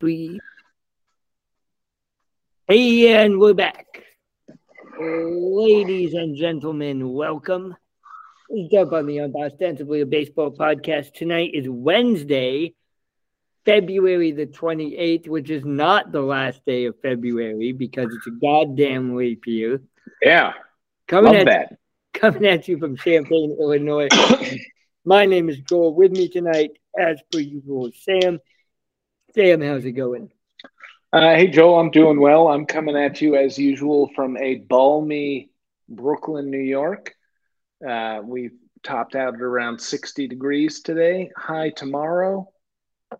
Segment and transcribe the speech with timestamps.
[0.00, 0.40] Breathe.
[2.66, 4.02] Hey, and we're back.
[4.98, 7.76] Ladies and gentlemen, welcome.
[8.48, 11.12] It's Doug on the Ostensibly a Baseball podcast.
[11.12, 12.72] Tonight is Wednesday,
[13.66, 19.16] February the 28th, which is not the last day of February because it's a goddamn
[19.16, 19.82] leap year.
[20.22, 20.54] Yeah.
[21.08, 21.78] Coming at, that.
[22.14, 24.08] coming at you from Champaign, Illinois.
[25.04, 25.94] My name is Joel.
[25.94, 28.38] With me tonight, as per usual, Sam.
[29.34, 30.32] Sam, how's it going?
[31.12, 32.48] Uh, hey, Joel, I'm doing well.
[32.48, 35.50] I'm coming at you as usual from a balmy
[35.88, 37.14] Brooklyn, New York.
[37.86, 38.50] Uh, we
[38.82, 41.30] topped out at around 60 degrees today.
[41.36, 42.50] High tomorrow,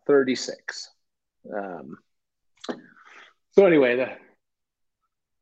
[0.06, 0.90] 36.
[1.54, 1.96] Um,
[3.52, 4.08] so anyway, the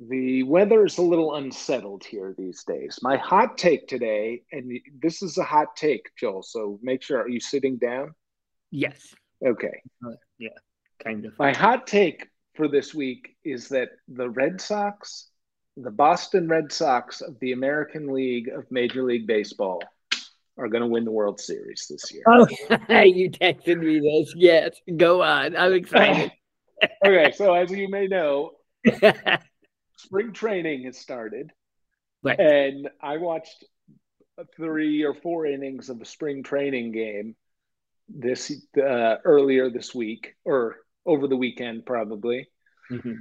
[0.01, 3.01] the weather is a little unsettled here these days.
[3.03, 6.43] My hot take today, and this is a hot take, Joel.
[6.43, 8.15] So make sure are you sitting down?
[8.71, 9.15] Yes,
[9.45, 9.83] Okay.
[11.03, 11.39] Kind of.
[11.39, 15.29] My hot take for this week is that the Red Sox,
[15.77, 19.81] the Boston Red Sox of the American League of Major League Baseball,
[20.59, 22.25] are going to win the World Series this year.
[22.27, 22.47] Oh,
[23.05, 24.35] you texted me this.
[24.37, 25.57] Yes, go on.
[25.57, 26.33] I'm excited.
[27.07, 28.53] okay, so as you may know,
[29.97, 31.53] spring training has started,
[32.23, 32.39] right.
[32.39, 33.65] and I watched
[34.57, 37.37] three or four innings of a spring training game
[38.09, 40.77] this uh, earlier this week or
[41.09, 42.47] over the weekend, probably.
[42.91, 43.17] Mhm.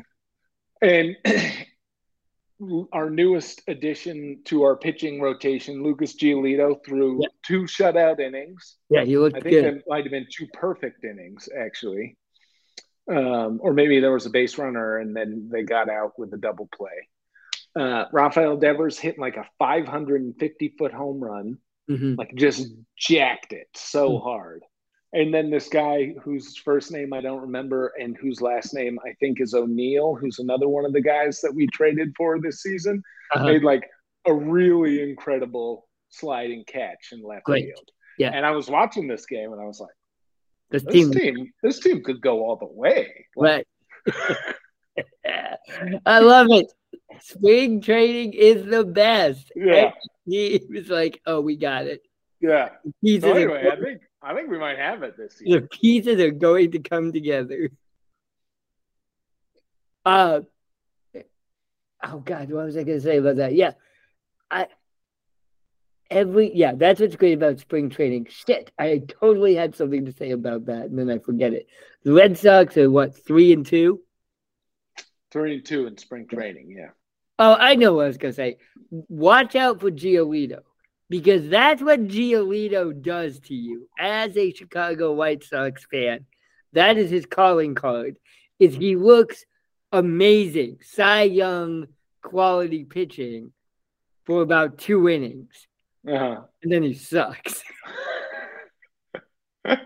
[0.81, 1.17] And
[2.91, 7.27] our newest addition to our pitching rotation, Lucas Giolito, threw Yeah.
[7.43, 8.77] two shutout innings.
[8.89, 9.83] Yeah, you looked I think good.
[9.87, 12.17] might have been two perfect innings, actually.
[13.09, 16.37] Um, or maybe there was a base runner and then they got out with a
[16.37, 17.07] double play.
[17.75, 22.17] Uh, Rafael Devers hit like a 550 foot home run, Mhm.
[22.17, 24.23] like just jacked it so Hmm.
[24.23, 24.63] hard.
[25.13, 29.13] And then this guy whose first name I don't remember and whose last name I
[29.19, 33.01] think is O'Neill, who's another one of the guys that we traded for this season,
[33.33, 33.45] Uh-huh.
[33.45, 33.89] made like
[34.25, 37.65] a really incredible sliding catch in left Great.
[37.65, 37.89] field.
[38.17, 38.31] Yeah.
[38.33, 39.95] And I was watching this game and I was like,
[40.71, 43.25] This this team, team, this team could go all the way.
[43.35, 43.65] Like,
[44.05, 44.37] right?
[46.05, 46.67] I love it.
[47.21, 49.51] Spring training is the best.
[49.55, 49.91] Yeah.
[50.25, 52.01] He was like, "Oh, we got it."
[52.41, 52.69] yeah.
[53.01, 55.61] He's So anyway, I think I think we might have it this year.
[55.61, 57.69] the pieces are going to come together.
[60.05, 60.41] Uh
[62.03, 63.53] oh God, what was I gonna say about that?
[63.53, 63.71] Yeah.
[64.51, 64.67] I
[66.11, 68.27] every yeah, that's what's great about spring training.
[68.29, 71.67] Shit, I totally had something to say about that and then I forget it.
[72.03, 74.01] The Red Sox are what, three and two?
[75.31, 76.75] Three and two in spring training.
[76.77, 76.89] Yeah.
[77.39, 78.57] Oh, I know what I was gonna say.
[78.89, 80.63] Watch out for Giolito
[81.09, 86.25] because that's what Giolito does to you as a Chicago White Sox fan.
[86.73, 88.17] That is his calling card.
[88.59, 89.45] Is he looks
[89.91, 91.87] amazing, Cy Young
[92.21, 93.51] quality pitching
[94.25, 95.67] for about two innings,
[96.07, 96.41] Uh-huh.
[96.61, 97.63] and then he sucks.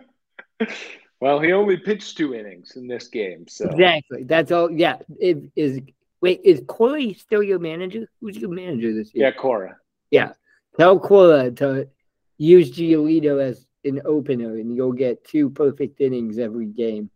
[1.19, 4.23] well, he only pitched two innings in this game, so Exactly.
[4.23, 4.71] That's all.
[4.71, 4.97] Yeah.
[5.19, 5.79] It is.
[6.21, 8.07] Wait, is Corey still your manager?
[8.21, 9.27] Who's your manager this year?
[9.27, 9.77] yeah, Cora.
[10.77, 11.87] Tell Cora to
[12.37, 17.09] use Giolito as an opener, and you'll get two perfect innings every game.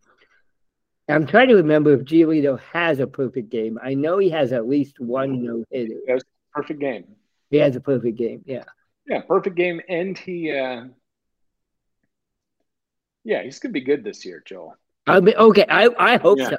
[1.08, 3.78] I'm trying to remember if Giolito has a perfect game.
[3.82, 5.94] I know he has at least one no hitter.
[6.06, 7.04] That was a perfect game.
[7.50, 8.42] He has a perfect game.
[8.44, 8.64] Yeah.
[9.06, 10.50] Yeah, perfect game, and he.
[10.50, 10.86] uh
[13.24, 14.76] Yeah, he's gonna be good this year, Joel.
[15.06, 15.64] I mean, okay.
[15.68, 16.50] I, I hope Yeah.
[16.50, 16.56] so.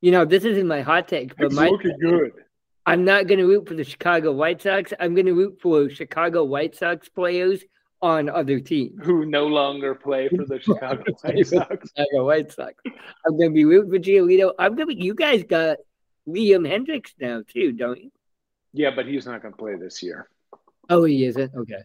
[0.00, 2.32] You know, this isn't my hot take, but He's my looking good.
[2.86, 4.92] I'm not going to root for the Chicago White Sox.
[5.00, 7.62] I'm going to root for Chicago White Sox players
[8.00, 9.04] on other teams.
[9.04, 11.90] Who no longer play for the Chicago White Sox?
[11.96, 12.74] Chicago White Sox.
[13.26, 14.52] I'm going to be rooting for Giolito.
[14.58, 14.94] I'm going to.
[15.02, 15.78] You guys got
[16.28, 18.10] Liam Hendriks now too, don't you?
[18.72, 20.28] Yeah, but he's not gonna play this year.
[20.90, 21.54] Oh, he isn't.
[21.54, 21.82] Okay,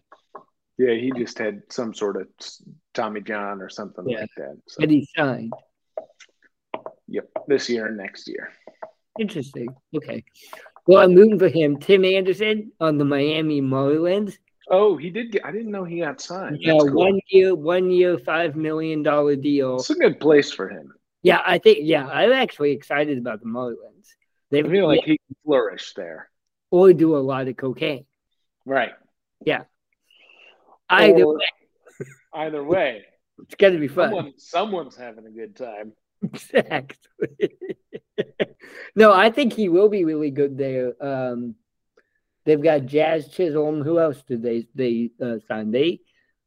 [0.78, 2.26] Yeah, he just had some sort of
[2.92, 4.20] Tommy John or something Yeah.
[4.20, 4.58] like that.
[4.68, 5.52] So, but he signed.
[7.08, 8.50] yep, this year and next year.
[9.18, 9.68] Interesting.
[9.96, 10.22] Okay.
[10.86, 11.78] Well, I'm rooting for him.
[11.78, 14.34] Tim Anderson on the Miami Marlins.
[14.68, 15.44] Oh, he did get.
[15.44, 16.58] I didn't know he got signed.
[16.60, 16.92] Yeah, cool.
[16.92, 19.76] one year, one year, five million dollar deal.
[19.76, 20.92] It's a good place for him.
[21.22, 21.78] Yeah, I think.
[21.82, 24.08] Yeah, I'm actually excited about the Marlins.
[24.50, 26.30] They I feel like he can flourish there.
[26.70, 28.06] or do a lot of cocaine.
[28.64, 28.92] Right.
[29.44, 29.64] Yeah.
[30.88, 31.46] Either Or- way,
[32.34, 33.04] Either way,
[33.40, 34.08] it's gonna be fun.
[34.10, 35.92] someone someone's having a good time.
[36.22, 36.96] Exactly.
[38.96, 40.92] no, I think he will be really good there.
[41.00, 41.54] Um,
[42.44, 43.82] they've got Jazz Chisholm.
[43.82, 45.70] Who else did they they uh, sign?
[45.70, 46.00] They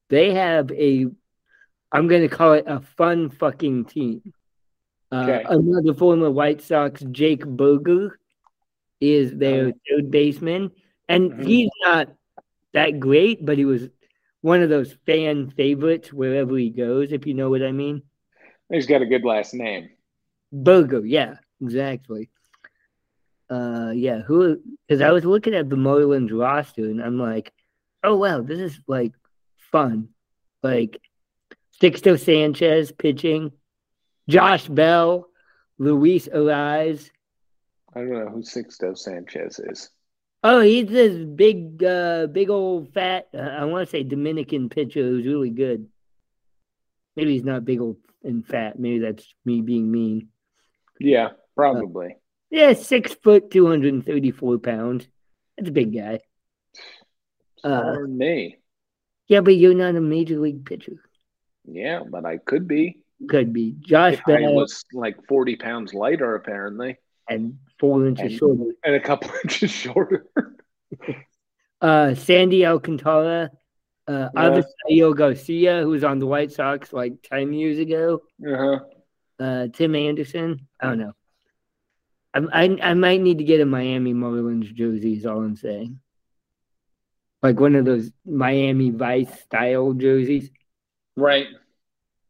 [0.09, 1.07] they have a.
[1.91, 4.21] I'm going to call it a fun fucking team.
[5.11, 5.43] Uh, Okay.
[5.47, 8.19] Another former White Sox, Jake Burger,
[8.99, 9.73] is their Oh.
[9.87, 10.71] third baseman,
[11.07, 11.45] and Mhm.
[11.45, 12.09] he's not
[12.73, 13.87] that great, but he was
[14.41, 17.11] one of those fan favorites wherever he goes.
[17.13, 18.01] If you know what I mean.
[18.69, 19.89] He's got a good last name.
[20.51, 22.29] Burger, yeah, exactly.
[23.49, 24.59] Uh, yeah, who?
[24.87, 27.53] Because I was looking at the Marlins roster and I'm like,
[28.03, 29.13] oh wow, this is like
[29.71, 30.09] fun.
[30.63, 30.99] Like
[31.81, 33.51] Sixto Sanchez pitching,
[34.27, 35.27] Josh Bell,
[35.77, 37.11] Luis Arraez.
[37.93, 39.89] I don't know who Sixto Sanchez is.
[40.43, 43.29] Oh, he's this big, uh, big old fat.
[43.33, 45.87] Uh, I want to say Dominican pitcher who's really good.
[47.15, 48.77] Maybe he's not big old and fat.
[48.77, 50.29] Maybe that's me being mean.
[50.99, 52.17] Yeah, probably.
[52.51, 55.07] Yeah, six foot, two hundred and thirty-four pounds.
[55.57, 56.19] That's a big guy.
[57.63, 58.57] Uh, me.
[59.27, 61.01] Yeah, but you're not a major league pitcher.
[61.65, 62.99] Yeah, but I could be.
[63.29, 66.97] Could be Josh If I was like 40 pounds lighter, apparently,
[67.29, 68.63] and four inches And- shorter.
[68.83, 70.27] and a couple inches shorter.
[71.81, 73.51] Uh, Sandy Alcantara,
[74.07, 74.61] uh, Yeah.
[74.89, 78.21] Avisail Garcia, who was on the White Sox like ten years ago.
[78.47, 78.79] Uh-huh.
[79.39, 80.67] Uh, Tim Anderson.
[80.79, 81.11] I don't know.
[82.35, 85.13] I, I I might need to get a Miami Marlins jersey.
[85.13, 85.99] Is all I'm saying.
[87.41, 90.49] Like one of those Miami Vice style jerseys.
[91.15, 91.47] Right.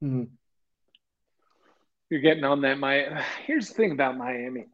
[0.03, 0.29] Mhm.
[2.09, 2.77] You're getting on that.
[2.77, 4.65] My here's the thing about Miami.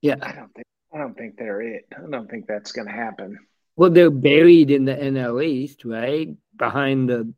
[0.00, 0.16] Yeah.
[0.22, 1.86] I don't think I don't think they're it.
[1.96, 3.38] I don't think that's going to happen.
[3.76, 6.28] Well, they're buried in the NL East, right?
[6.56, 7.32] Behind the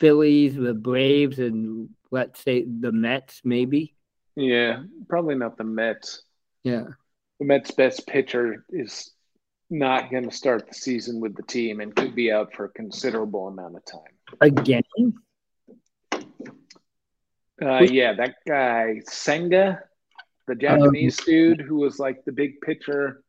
[0.00, 3.94] Phillies, the Braves, and let's say the Mets, maybe.
[4.36, 6.22] Yeah, probably not the Mets.
[6.68, 6.84] Yeah.
[7.38, 9.10] The Mets' best pitcher is
[9.70, 12.68] not going to start the season with the team and could be out for a
[12.68, 14.14] considerable amount of time.
[14.40, 14.82] Again?
[17.60, 19.80] Uh, yeah, that guy Senga,
[20.46, 23.22] the Japanese dude who was like the big pitcher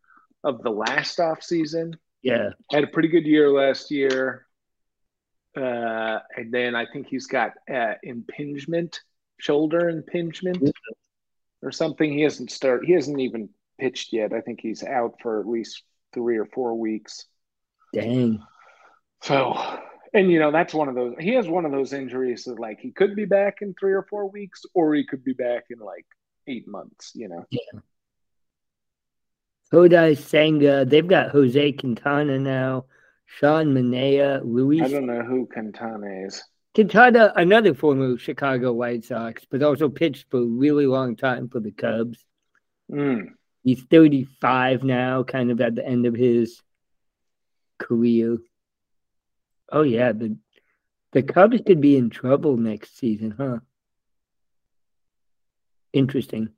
[0.44, 2.50] of the last off season, Yeah.
[2.72, 4.46] had a pretty good year last year.
[5.58, 9.02] Uh, and then I think he's got uh, impingement,
[9.40, 10.62] shoulder impingement,
[11.62, 12.12] or something.
[12.12, 12.86] He hasn't started.
[12.86, 14.34] He hasn't even pitched yet.
[14.34, 15.84] I think he's out for at least
[16.14, 17.26] three or four weeks.
[17.94, 18.44] Dang.
[19.22, 19.56] So,
[20.14, 21.16] and you know, that's one of those.
[21.20, 24.06] He has one of those injuries that, like, he could be back in three or
[24.10, 26.06] four weeks, or he could be back in like
[26.48, 27.12] eight months.
[27.16, 27.46] You know.
[27.50, 27.80] Yeah.
[29.72, 30.86] Kodai Senga.
[30.86, 32.86] They've got Jose Quintana now.
[33.26, 34.82] Sean Manaea, Luis.
[34.82, 36.44] I don't know who Quintana is.
[36.76, 41.60] Quintana, another former Chicago White Sox, but also pitched for a really long time for
[41.60, 42.24] the Cubs.
[42.92, 43.34] Mm.
[43.64, 46.62] He's 35 now, kind of at the end of his
[47.78, 48.38] career.
[49.72, 50.38] Oh yeah, the
[51.12, 53.60] the Cubs could be in trouble next season, huh?
[55.92, 56.50] Interesting.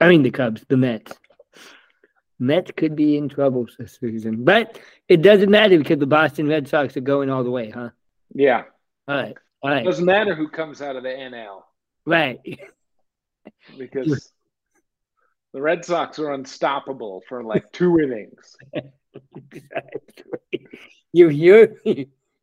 [0.00, 1.12] I mean the Cubs, the Mets.
[2.40, 4.44] Mets could be in trouble this season.
[4.44, 7.90] But it doesn't matter because the Boston Red Sox are going all the way, huh?
[8.34, 8.64] Yeah,
[9.06, 9.36] All right.
[9.64, 9.84] Right.
[9.84, 11.62] doesn't matter who comes out of the NL
[12.06, 12.38] Right.
[13.78, 14.32] because
[15.52, 18.56] the Red Sox are unstoppable for like two innings.
[19.52, 20.66] Exactly.
[21.12, 21.76] You hear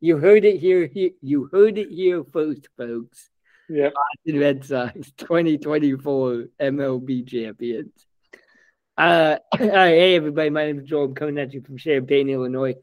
[0.00, 0.90] you heard it here,
[1.20, 3.30] you heard it here first, folks.
[3.68, 3.94] Yep.
[4.24, 7.92] The Red Sox 2024 MLB champions.
[8.98, 11.04] Uh, all right, hey everybody, my name is Joel.
[11.04, 12.74] I'm coming at you from Champaign, Illinois.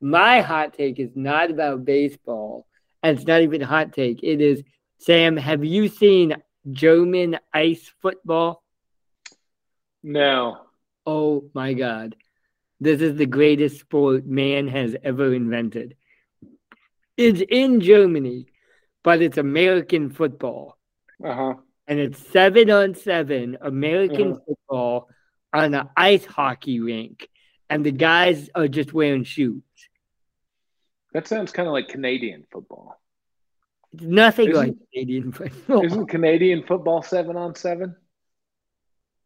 [0.00, 2.66] My hot take is not about baseball,
[3.02, 4.22] and it's not even a hot take.
[4.22, 4.62] It is
[4.98, 5.36] Sam.
[5.36, 6.36] Have you seen
[6.70, 8.62] German ice football?
[10.02, 10.58] No.
[11.06, 12.16] Oh my God.
[12.80, 15.96] This is the greatest sport man has ever invented.
[17.16, 18.46] It's in Germany,
[19.02, 20.78] but it's American football.
[21.24, 21.54] Uh huh.
[21.88, 24.44] And it's seven on seven American Mhm.
[24.46, 25.08] football
[25.52, 27.28] on an ice hockey rink.
[27.70, 29.62] And the guys are just wearing shoes.
[31.12, 33.00] That sounds kind of like Canadian football.
[33.92, 35.84] Nothing Isn't- like Canadian football.
[35.84, 37.96] Isn't Canadian football seven on seven?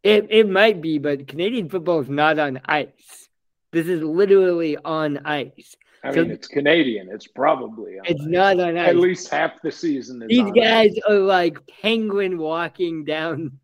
[0.03, 3.29] It, it might be, but Canadian football is not on ice.
[3.73, 5.77] This is literally on ice.
[6.05, 7.09] I So- mean, it's Canadian.
[7.13, 8.27] It's probably on It's ice.
[8.27, 8.89] not on ice.
[8.89, 11.01] At least half the season These guys ice.
[11.09, 13.59] are like penguin walking down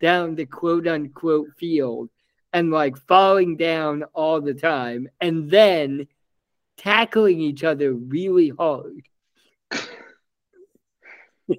[0.00, 2.10] down the quote unquote field
[2.52, 6.06] and like falling down all the time and then
[6.76, 9.02] tackling each other really hard.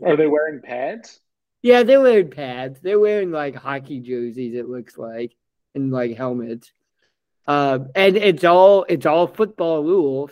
[0.03, 1.19] Are they wearing pads?
[1.61, 2.79] Yeah, they're wearing pads.
[2.81, 5.35] They're wearing like hockey jerseys, it looks like,
[5.73, 6.71] and like helmets.
[7.47, 10.31] Um, and it's all it's all football rules.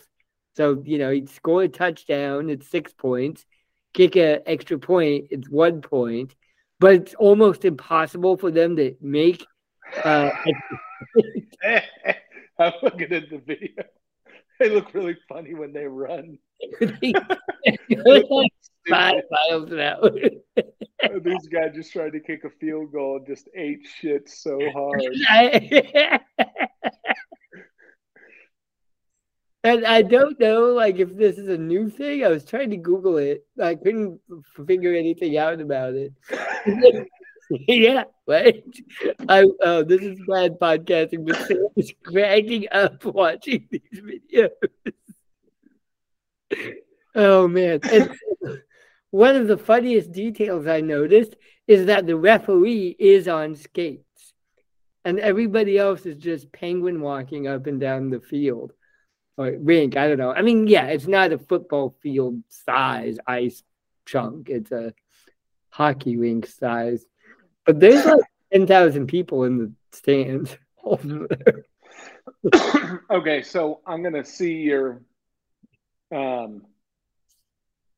[0.55, 3.45] So, you know, you score a touchdown, it's six points.
[3.93, 6.35] Kick a extra point, it's one point.
[6.79, 9.45] but it's almost impossible for them to make.
[10.03, 10.31] Uh,
[12.59, 13.83] I'm looking at the video.
[14.59, 16.37] They look really funny when they run.
[18.89, 20.11] five miles an hour.
[21.21, 25.01] These guys just tried to kick a field goal and just ate shit so hard.
[29.63, 32.23] and I don't know, like, if this is a new thing.
[32.23, 33.45] I was trying to Google it.
[33.61, 34.21] I couldn't
[34.65, 36.13] figure anything out about it.
[37.67, 38.63] yeah, right.
[39.27, 43.81] I oh, this is bad podcasting, but Sam is cracking up watching these
[44.33, 44.49] videos.
[47.15, 47.79] oh man!
[47.83, 48.11] And
[49.11, 51.35] one of the funniest details I noticed
[51.67, 54.33] is that the referee is on skates,
[55.05, 58.73] and everybody else is just penguin walking up and down the field
[59.37, 59.97] or rink.
[59.97, 60.31] I don't know.
[60.31, 63.63] I mean, yeah, it's not a football field size ice
[64.05, 64.49] chunk.
[64.49, 64.93] It's a
[65.69, 67.05] hockey rink size.
[67.65, 70.57] But there's like ten thousand people in the stands
[73.09, 75.01] okay, so I'm gonna see your
[76.11, 76.63] um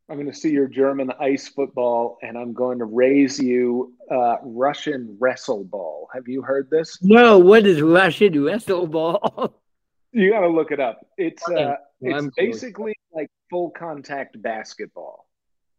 [0.07, 4.35] I'm going to see your German ice football, and I'm going to raise you uh,
[4.43, 6.07] Russian wrestle ball.
[6.13, 6.99] Have you heard this?
[7.01, 7.39] No.
[7.39, 9.59] What is Russian wrestle ball?
[10.11, 10.99] you got to look it up.
[11.17, 15.27] It's uh, well, it's basically like full contact basketball.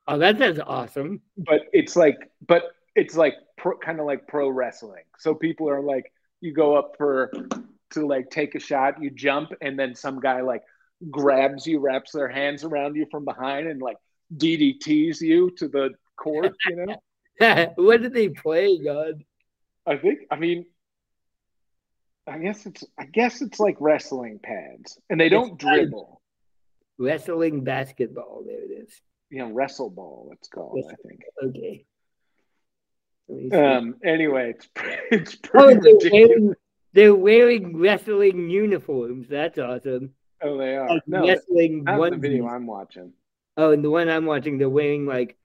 [0.08, 1.20] Oh, that sounds awesome.
[1.36, 2.16] But it's like,
[2.48, 2.64] but
[2.96, 3.34] it's like
[3.82, 5.04] kind of like pro wrestling.
[5.18, 7.32] So people are like, you go up for
[7.90, 10.62] to like take a shot, you jump, and then some guy like
[11.10, 13.96] grabs you, wraps their hands around you from behind, and like
[14.36, 17.72] DDTs you to the court, you know?
[17.76, 19.22] what did they play, God?
[19.86, 20.66] I think I mean
[22.26, 24.98] I guess it's I guess it's like wrestling pads.
[25.10, 26.20] And they don't it's dribble.
[26.98, 29.00] Wrestling basketball, there it is.
[29.30, 31.20] You know, wrestle ball, it's called, I think.
[31.42, 31.84] Okay.
[33.28, 34.68] Um anyway, it's
[35.10, 36.54] it's pretty oh, they're, wearing,
[36.92, 39.28] they're wearing wrestling uniforms.
[39.28, 40.12] That's awesome.
[40.42, 40.88] Oh, they are.
[40.88, 43.12] Like no, wrestling not the video I'm watching.
[43.56, 45.36] Oh, and the one I'm watching, they're wearing like,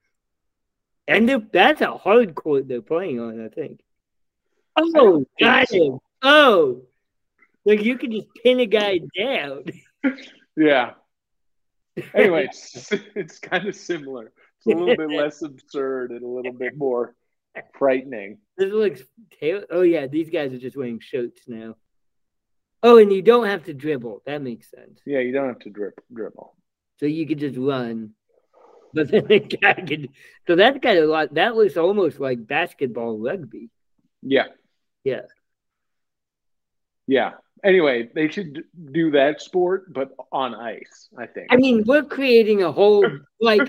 [1.07, 3.81] and that's a hard court they're playing on, I think.
[4.75, 5.99] Oh, got him.
[6.21, 6.83] Oh,
[7.65, 9.63] like you can just pin a guy down.
[10.57, 10.93] yeah.
[12.13, 14.31] Anyway, it's, it's kind of similar.
[14.57, 17.15] It's a little bit less absurd and a little bit more
[17.77, 18.39] frightening.
[18.57, 19.01] This looks.
[19.71, 21.75] Oh yeah, these guys are just wearing shirts now.
[22.83, 24.23] Oh, and you don't have to dribble.
[24.25, 24.99] That makes sense.
[25.05, 26.55] Yeah, you don't have to drip, dribble
[27.01, 28.11] so you could just run.
[28.93, 30.09] But then the guy could.
[30.47, 33.69] So that's kind of like that looks almost like basketball rugby.
[34.21, 34.47] Yeah.
[35.05, 35.21] Yeah.
[37.07, 37.31] Yeah.
[37.63, 41.07] Anyway, they should do that sport, but on ice.
[41.17, 41.47] I think.
[41.51, 43.07] I mean, we're creating a whole
[43.39, 43.61] like.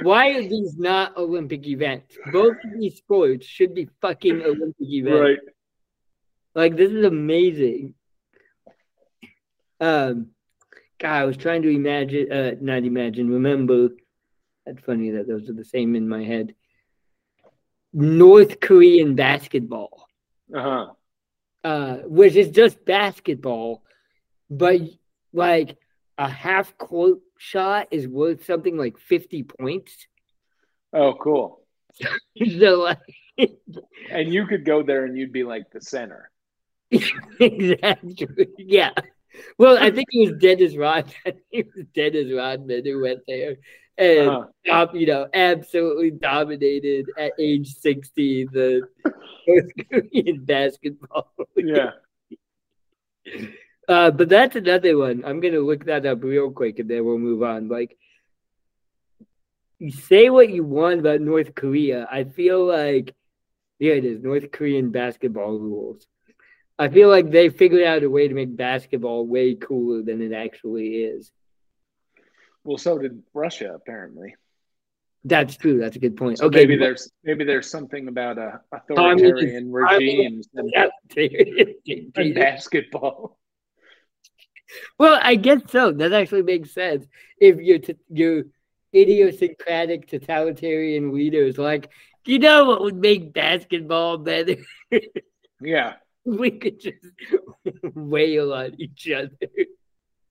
[0.00, 2.16] Why are these not Olympic events?
[2.32, 5.20] Both of these sports should be fucking Olympic events.
[5.20, 5.38] Right.
[6.54, 7.94] Like this is amazing.
[9.80, 10.28] Um,
[10.98, 13.90] God, I was trying to imagine, uh, not imagine, remember.
[14.64, 16.54] That's funny that those are the same in my head.
[17.92, 20.08] North Korean basketball.
[20.54, 20.92] Uh-huh.
[21.62, 23.82] Uh, which is just basketball,
[24.50, 24.80] but
[25.32, 25.78] like
[26.18, 30.06] a half court shot is worth something like 50 points.
[30.92, 31.60] Oh, cool.
[32.58, 32.98] so, like,
[34.10, 36.30] and you could go there and you'd be like the center.
[37.40, 38.48] exactly.
[38.58, 38.92] Yeah.
[39.58, 41.14] Well, I think it was Dennis Rodman.
[41.50, 43.56] it was Dennis Rodman who went there
[43.98, 44.88] and uh-huh.
[44.92, 48.82] you know, absolutely dominated at age 60 the
[49.46, 51.32] North Korean basketball.
[51.56, 51.90] Yeah.
[53.88, 55.24] Uh, but that's another one.
[55.24, 57.68] I'm gonna look that up real quick and then we'll move on.
[57.68, 57.96] Like
[59.78, 62.06] you say what you want about North Korea.
[62.10, 63.14] I feel like
[63.78, 66.06] here it is, North Korean basketball rules.
[66.78, 70.32] I feel like they figured out a way to make basketball way cooler than it
[70.32, 71.30] actually is.
[72.64, 74.36] Well, so did Russia, apparently.
[75.24, 75.78] That's true.
[75.78, 76.38] That's a good point.
[76.38, 80.72] So okay, maybe there's maybe there's something about a authoritarian regimes and,
[82.16, 83.38] and basketball.
[84.98, 85.92] Well, I guess so.
[85.92, 87.06] That actually makes sense.
[87.38, 88.44] If your t- your
[88.94, 91.90] idiosyncratic totalitarian leaders like,
[92.26, 94.56] you know what would make basketball better?
[95.60, 95.94] yeah.
[96.24, 96.96] we could just
[97.94, 99.30] wail on each other.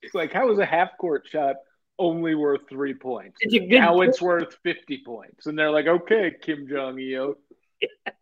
[0.01, 1.57] It's like, how is a half court shot
[2.00, 3.38] only worth three points?
[3.41, 4.09] It's now point.
[4.09, 5.45] it's worth 50 points.
[5.45, 7.35] And they're like, okay, Kim Jong il.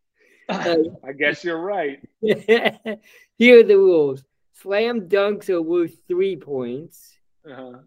[0.50, 0.76] Uh,
[1.08, 2.06] I guess you're right.
[2.20, 4.22] Here are the rules
[4.62, 7.14] slam dunks are worth three points.
[7.50, 7.80] Uh-huh.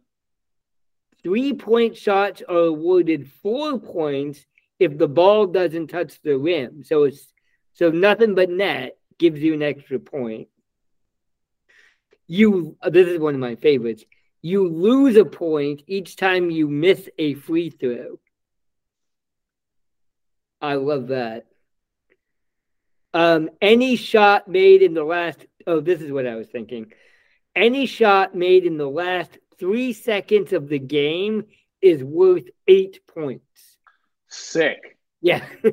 [1.23, 4.45] Three point shots are awarded four points
[4.79, 6.83] if the ball doesn't touch the rim.
[6.85, 7.33] So it's
[7.73, 10.49] so nothing but net gives you an extra point.
[12.27, 14.05] You this is one of my favorites.
[14.43, 18.21] You lose a point each time you miss a free throw.
[20.61, 21.47] I love that.
[23.15, 26.93] Um, any shot made in the last oh, this is what I was thinking.
[27.55, 31.45] Any shot made in the last three seconds of the game
[31.81, 33.79] is worth eight points.
[34.29, 34.99] Sick.
[35.21, 35.45] Yeah.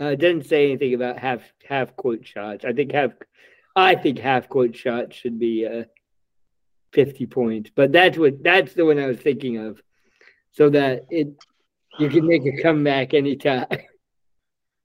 [0.00, 2.64] uh, didn't say anything about half half court shots.
[2.64, 3.12] I think half
[3.76, 5.84] I think half court shots should be uh,
[6.92, 9.80] fifty points, but that's what that's the one I was thinking of,
[10.52, 11.28] so that it
[11.98, 13.66] you can make a comeback anytime.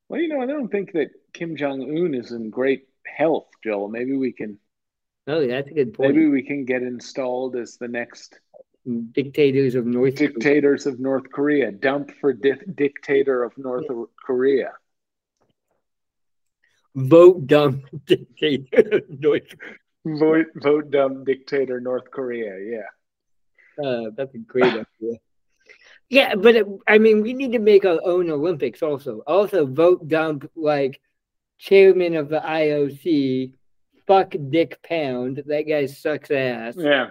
[0.08, 3.90] Well, you know, I don't think that Kim Jong Un is in great health, Joel.
[3.90, 4.58] Maybe we can.
[5.28, 6.16] Oh, yeah, that's a good point.
[6.16, 8.40] Maybe we can get installed as the next
[9.12, 10.94] dictators of North dictators Korea.
[10.94, 11.72] of North Korea.
[11.72, 14.04] Dump for di- dictator of North yeah.
[14.26, 14.72] Korea.
[16.96, 19.56] Vote dump dictator North.
[20.06, 22.54] Vote vote dump dictator North Korea.
[22.60, 23.84] Yeah.
[23.84, 24.64] Uh, that's a great
[25.02, 25.18] idea.
[26.08, 29.22] Yeah, but it, I mean, we need to make our own Olympics also.
[29.26, 31.02] Also, vote dump like
[31.58, 33.54] chairman of the IOC,
[34.08, 35.44] fuck Dick Pound.
[35.46, 36.76] That guy sucks ass.
[36.78, 37.08] Yeah.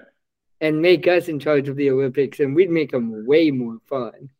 [0.60, 4.30] And make us in charge of the Olympics, and we'd make them way more fun.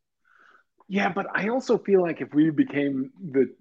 [0.87, 3.53] Yeah, but I also feel like if we became the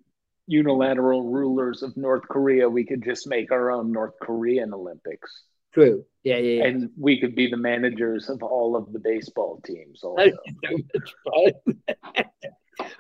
[0.47, 5.45] unilateral rulers of North Korea, we could just make our own North Korean Olympics.
[5.73, 6.05] True.
[6.23, 6.67] Yeah, yeah, yeah.
[6.67, 10.03] And we could be the managers of all of the baseball teams.
[10.03, 10.31] Also.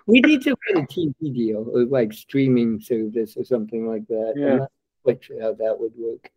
[0.07, 4.35] we need to get a TV deal, or like streaming service or something like that.
[4.37, 4.47] Yeah.
[4.47, 6.31] I'm not quite sure how that would work.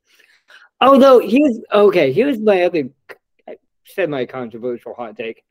[0.80, 2.90] Although here's okay, here's my other
[3.86, 5.44] semi-controversial hot take.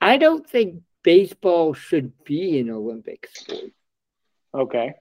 [0.00, 3.72] I don't think baseball should be an Olympic sport.
[4.54, 4.94] Okay.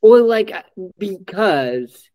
[0.00, 0.62] Or like uh,
[0.98, 2.08] because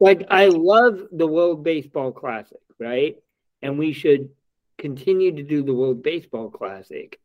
[0.00, 3.16] like I love the World Baseball Classic, right?
[3.62, 4.30] And we should
[4.78, 7.18] continue to do the World Baseball Classic.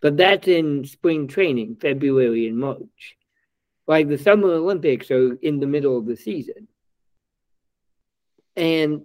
[0.00, 3.16] But that's in spring training, February and March.
[3.86, 6.68] Like the Summer Olympics are in the middle of the season.
[8.56, 9.02] And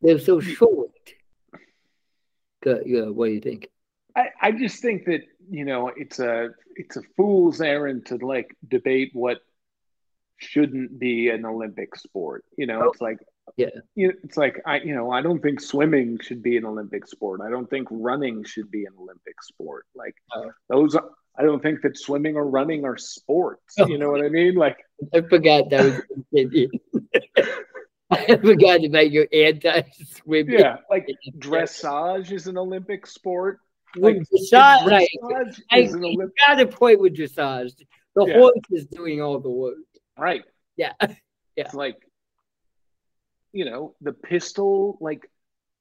[0.00, 0.90] they're so short.
[2.64, 3.68] Yeah, what do you think?
[4.16, 8.56] I, I just think that, you know, it's a it's a fool's errand to like
[8.66, 9.38] debate what
[10.38, 12.44] shouldn't be an Olympic sport.
[12.56, 13.18] You know, oh, it's like
[13.56, 17.06] yeah, you it's like I you know I don't think swimming should be an Olympic
[17.06, 17.40] sport.
[17.40, 19.86] I don't think running should be an Olympic sport.
[19.94, 20.50] Like oh.
[20.68, 20.96] those.
[21.34, 23.74] I don't think that swimming or running are sports.
[23.78, 23.86] Oh.
[23.86, 24.54] You know what I mean?
[24.54, 24.76] Like
[25.14, 26.02] I forgot that
[26.32, 26.68] was.
[28.10, 30.58] I forgot about your anti-swimming.
[30.58, 33.58] Yeah, like dressage is an Olympic sport.
[33.96, 36.28] Like dressage, dressage I, I, Olympic...
[36.46, 37.72] got a point with dressage.
[38.14, 38.38] The yeah.
[38.38, 39.76] horse is doing all the work.
[40.18, 40.42] Right.
[40.76, 40.92] Yeah.
[41.00, 41.14] yeah.
[41.56, 41.96] It's like,
[43.52, 45.30] you know, the pistol, like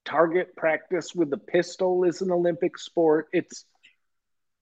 [0.05, 3.27] target practice with the pistol is an Olympic sport.
[3.31, 3.65] It's,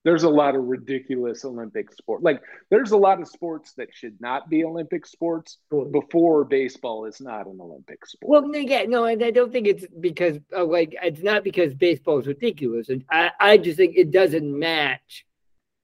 [0.06, 2.24] there's a lot of ridiculous Olympic sport.
[2.24, 7.20] Like there's a lot of sports that should not be Olympic sports before baseball is
[7.20, 8.44] not an Olympic sport.
[8.44, 12.20] Well, yeah, no, and I don't think it's because uh, like it's not because baseball
[12.20, 12.90] is ridiculous.
[12.90, 15.26] And I, I just think it doesn't match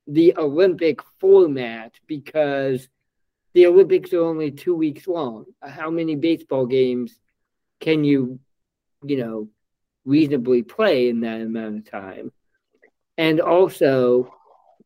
[0.08, 2.88] the Olympic format because
[3.56, 5.46] the Olympics are only two weeks long.
[5.64, 7.18] How many baseball games
[7.80, 8.40] can you,
[9.04, 9.48] you know,
[10.04, 12.34] reasonably play in that amount of time?
[13.18, 14.30] And also,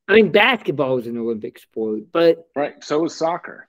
[0.07, 2.81] I mean, basketball is an Olympic sport, but right.
[2.83, 3.67] So is soccer.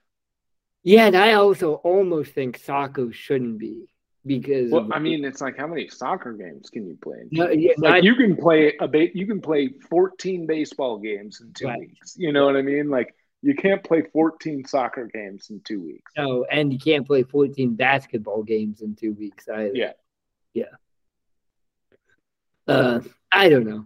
[0.83, 3.87] Yeah, and I also almost think soccer shouldn't be
[4.23, 4.71] because.
[4.71, 7.23] Well, I mean, it's like how many soccer games can you play?
[7.31, 11.53] No, yeah, like you can play a ba- you can play fourteen baseball games in
[11.53, 11.79] two right.
[11.79, 12.15] weeks.
[12.19, 12.91] You know what I mean?
[12.91, 16.11] Like you can't play 14 soccer games in two weeks.
[16.15, 19.71] No, and you can't play 14 basketball games in two weeks either.
[19.73, 19.93] Yeah.
[20.53, 20.65] Yeah.
[22.67, 23.01] Uh,
[23.31, 23.85] I don't know.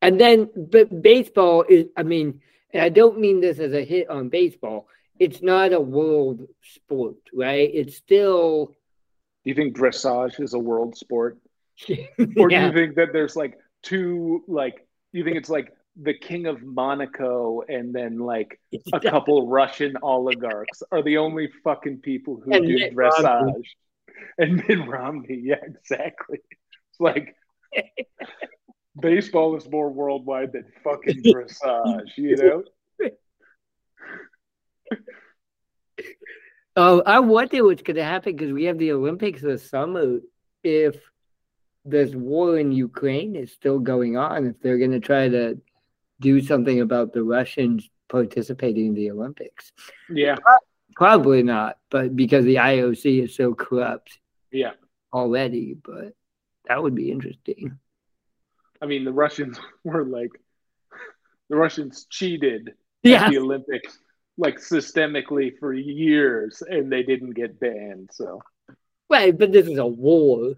[0.00, 2.40] And then, but baseball is, I mean,
[2.72, 4.88] and I don't mean this as a hit on baseball.
[5.18, 7.70] It's not a world sport, right?
[7.72, 8.66] It's still.
[8.66, 11.38] Do you think dressage is a world sport?
[11.88, 16.46] or do you think that there's like two, like, you think it's like the king
[16.46, 18.60] of Monaco and then like
[18.92, 23.22] a couple Russian oligarchs are the only fucking people who and do Mitt dressage.
[23.22, 23.68] Romney.
[24.38, 26.38] And Mitt Romney, yeah, exactly.
[26.40, 27.36] It's like
[29.00, 32.62] baseball is more worldwide than fucking dressage, you know?
[36.76, 40.20] Oh, I wonder what's going to happen because we have the Olympics this summer.
[40.62, 40.96] If
[41.86, 44.46] this war in Ukraine is still going on.
[44.46, 45.58] If they're going to try to
[46.20, 49.72] do something about the Russians participating in the Olympics,
[50.08, 50.36] Yeah.
[50.94, 51.78] probably not.
[51.90, 54.18] But because the IOC is so corrupt
[54.50, 54.72] Yeah.
[55.12, 56.14] already, but
[56.68, 57.78] that would be interesting.
[58.80, 60.30] I mean, the Russians were like,
[61.48, 63.98] the Russians cheated Yeah, at the Olympics
[64.38, 68.10] like systemically for years and they didn't get banned.
[68.12, 68.42] So,
[69.08, 69.36] right.
[69.36, 70.54] But this is a war.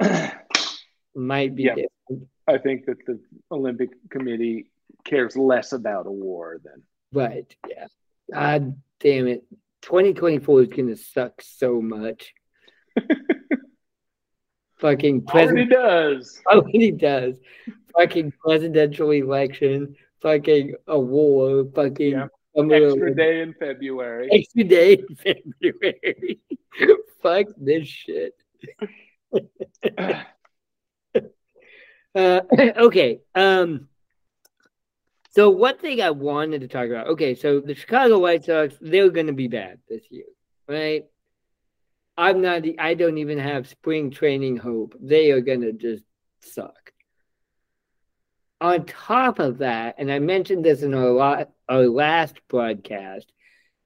[1.14, 1.74] Might be Yeah.
[1.74, 2.28] different.
[2.48, 4.70] I think that the Olympic Committee
[5.04, 6.82] cares less about a war than.
[7.12, 7.54] Right.
[7.68, 7.86] Yeah.
[8.32, 9.44] God damn it.
[9.82, 12.32] 2024 is going to suck so much.
[14.78, 16.40] Fucking president does.
[16.46, 17.34] already does.
[17.96, 19.94] Fucking presidential election.
[20.22, 21.64] Fucking a war.
[21.74, 22.26] Fucking Yeah.
[22.54, 24.28] Extra day in February.
[24.30, 26.40] extra day in February.
[27.22, 28.34] Fuck this shit.
[32.14, 32.40] Uh,
[32.76, 33.20] okay.
[33.34, 33.88] Um.
[35.32, 37.06] So one thing I wanted to talk about.
[37.08, 40.26] Okay, so the Chicago White Sox, they're going to be bad this year,
[40.68, 41.04] right?
[42.18, 42.62] I'm not.
[42.78, 44.94] I don't even have spring training hope.
[45.00, 46.04] They are going to just
[46.40, 46.92] suck.
[48.60, 53.32] On top of that, and I mentioned this in our lot, our last broadcast,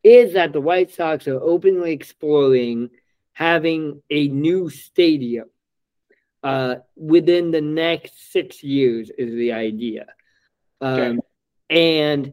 [0.02, 2.90] is that the White Sox are openly exploring
[3.32, 5.48] having a new stadium
[6.42, 10.06] uh, within the next six years is the idea.
[10.80, 11.18] Um, Okay.
[11.68, 12.32] And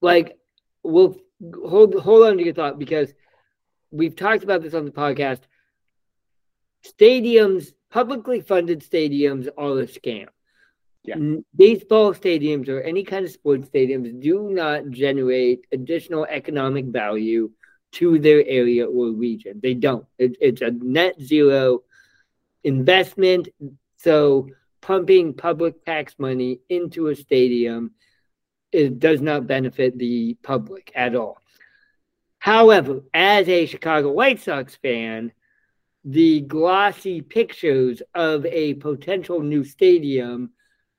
[0.00, 0.38] like,
[0.82, 1.16] we'll
[1.66, 3.12] hold hold on to your thought because
[3.90, 5.40] we've talked about this on the podcast.
[6.84, 10.26] Stadiums, publicly funded stadiums, are a scam.
[11.04, 11.16] Yeah.
[11.56, 17.50] Baseball stadiums or any kind of sports stadiums do not generate additional economic value
[17.92, 19.60] to their area or region.
[19.62, 20.06] They don't.
[20.18, 21.82] It, it's a net zero
[22.64, 23.48] investment.
[23.96, 24.48] So
[24.82, 27.92] pumping public tax money into a stadium
[28.72, 31.38] it does not benefit the public at all.
[32.38, 35.32] However, as a Chicago White Sox fan,
[36.04, 40.50] the glossy pictures of a potential new stadium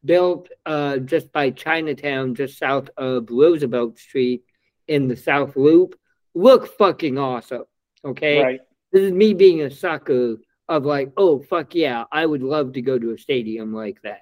[0.05, 4.43] built uh, just by Chinatown, just south of Roosevelt Street
[4.87, 5.99] in the South Loop,
[6.33, 7.63] look fucking awesome.
[8.05, 8.41] Okay.
[8.41, 8.61] Right.
[8.91, 10.37] This is me being a sucker
[10.69, 14.21] of like, oh, fuck yeah, I would love to go to a stadium like that.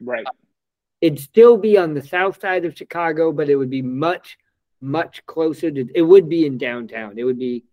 [0.00, 0.26] Right.
[1.00, 4.36] It'd still be on the south side of Chicago, but it would be much,
[4.80, 7.18] much closer to, it would be in downtown.
[7.18, 7.64] It would be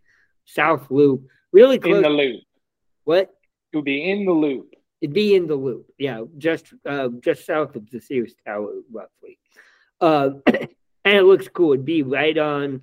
[0.45, 1.97] South Loop, really close.
[1.97, 2.41] In the loop.
[3.03, 3.33] what?
[3.73, 4.73] It would be in the loop.
[5.01, 9.37] It'd be in the loop, yeah, just uh, just south of the Sears Tower, roughly.
[10.01, 11.73] Uh, and it looks cool.
[11.73, 12.81] It'd be right on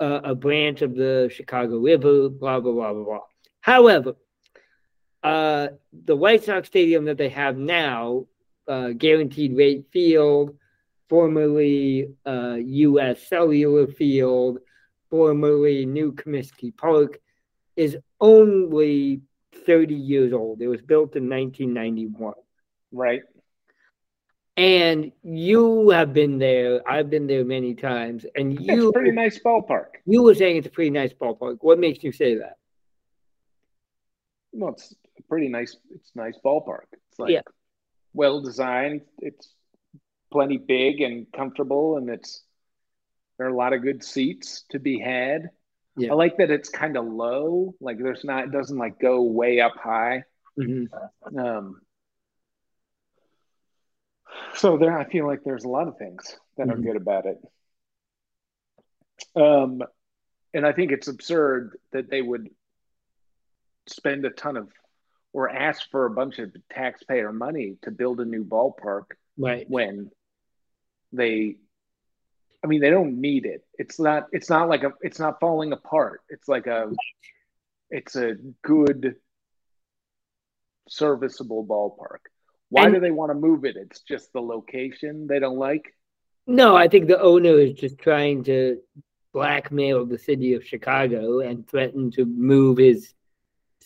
[0.00, 2.28] uh, a branch of the Chicago River.
[2.28, 3.20] Blah blah blah blah blah.
[3.60, 4.14] However,
[5.22, 8.26] uh, the White Sox stadium that they have now,
[8.66, 10.56] uh, Guaranteed Rate Field,
[11.08, 13.26] formerly uh, U.S.
[13.28, 14.60] Cellular Field,
[15.10, 17.20] formerly New Comiskey Park,
[17.76, 19.20] is only
[19.66, 20.62] 30 years old.
[20.62, 22.34] It was built in 1991.
[22.92, 23.22] Right.
[24.56, 26.80] And you have been there.
[26.88, 28.26] I've been there many times.
[28.34, 28.88] And you.
[28.88, 29.86] It's a pretty nice ballpark.
[30.06, 31.58] you were saying it's a pretty nice ballpark.
[31.60, 32.58] What makes you say that?
[34.52, 35.76] Well, it's a pretty nice.
[35.90, 36.86] It's nice ballpark.
[36.92, 37.42] It's like Yeah.
[38.12, 39.02] well designed.
[39.18, 39.54] It's
[40.32, 42.44] plenty big and comfortable, and it's
[43.38, 45.50] there are a lot of good seats to be had.
[45.96, 46.12] Yeah.
[46.12, 47.74] I like that it's kind of low.
[47.80, 48.44] Like there's not.
[48.44, 50.24] It doesn't like go way up high.
[51.36, 51.80] Um,
[54.54, 56.82] so there, I feel like there's a lot of things that are Mhm.
[56.82, 57.38] good about it.
[59.34, 59.82] Um,
[60.52, 62.50] and I think it's absurd that they would
[63.90, 64.68] spend a ton of
[65.32, 69.04] or ask for a bunch of taxpayer money to build a new ballpark
[69.38, 69.68] Right.
[69.68, 70.10] when
[71.12, 71.56] they
[72.62, 73.64] I mean they don't need it.
[73.78, 76.20] It's not it's not like a it's not falling apart.
[76.28, 76.92] It's like a
[77.90, 79.16] it's a good
[80.88, 82.18] serviceable ballpark.
[82.68, 83.76] Why And- do they want to move it?
[83.76, 85.94] It's just the location they don't like.
[86.46, 88.80] No, I think the owner is just trying to
[89.32, 93.14] blackmail the city of Chicago and threaten to move his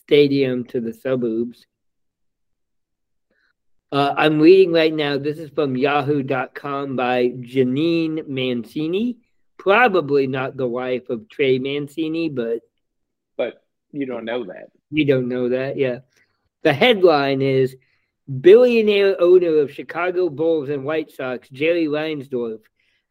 [0.07, 1.67] stadium to the suburbs.
[3.93, 5.19] Uh, I'm reading right now.
[5.19, 9.19] This is from Yahoo.com by Janine Mancini.
[9.57, 12.61] Probably not the wife of Trey Mancini, but
[13.37, 13.63] But
[13.93, 14.71] you don't know that.
[14.91, 15.77] you don't know that.
[15.79, 16.01] Yeah.
[16.63, 17.77] The headline is
[18.41, 22.61] Billionaire owner of Chicago Bulls and White Sox, Jerry Reinsdorf,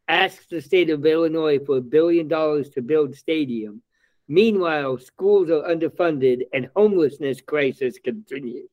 [0.07, 3.81] asks the state of Illinois for a billion dollars to build stadium.
[4.27, 8.69] Meanwhile, schools are underfunded and homelessness crisis continues.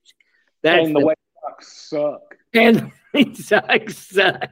[0.63, 2.37] That's and the, the White Sox suck.
[2.55, 4.51] And the White Sox suck.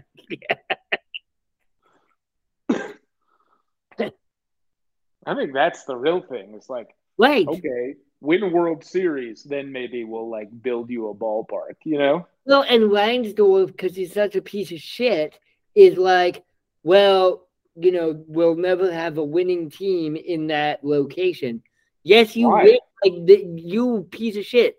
[5.28, 6.54] I think that's the real thing.
[6.54, 7.46] It's like, right.
[7.46, 12.26] okay, win World Series, then maybe we'll like build you a ballpark, you know?
[12.46, 15.38] Well, and Reinsdorf, because he's such a piece of shit,
[15.74, 16.44] is like,
[16.82, 17.46] well,
[17.80, 21.62] you know, we'll never have a winning team in that location.
[22.02, 22.78] Yes, you will.
[23.04, 24.78] Like, the, you piece of shit.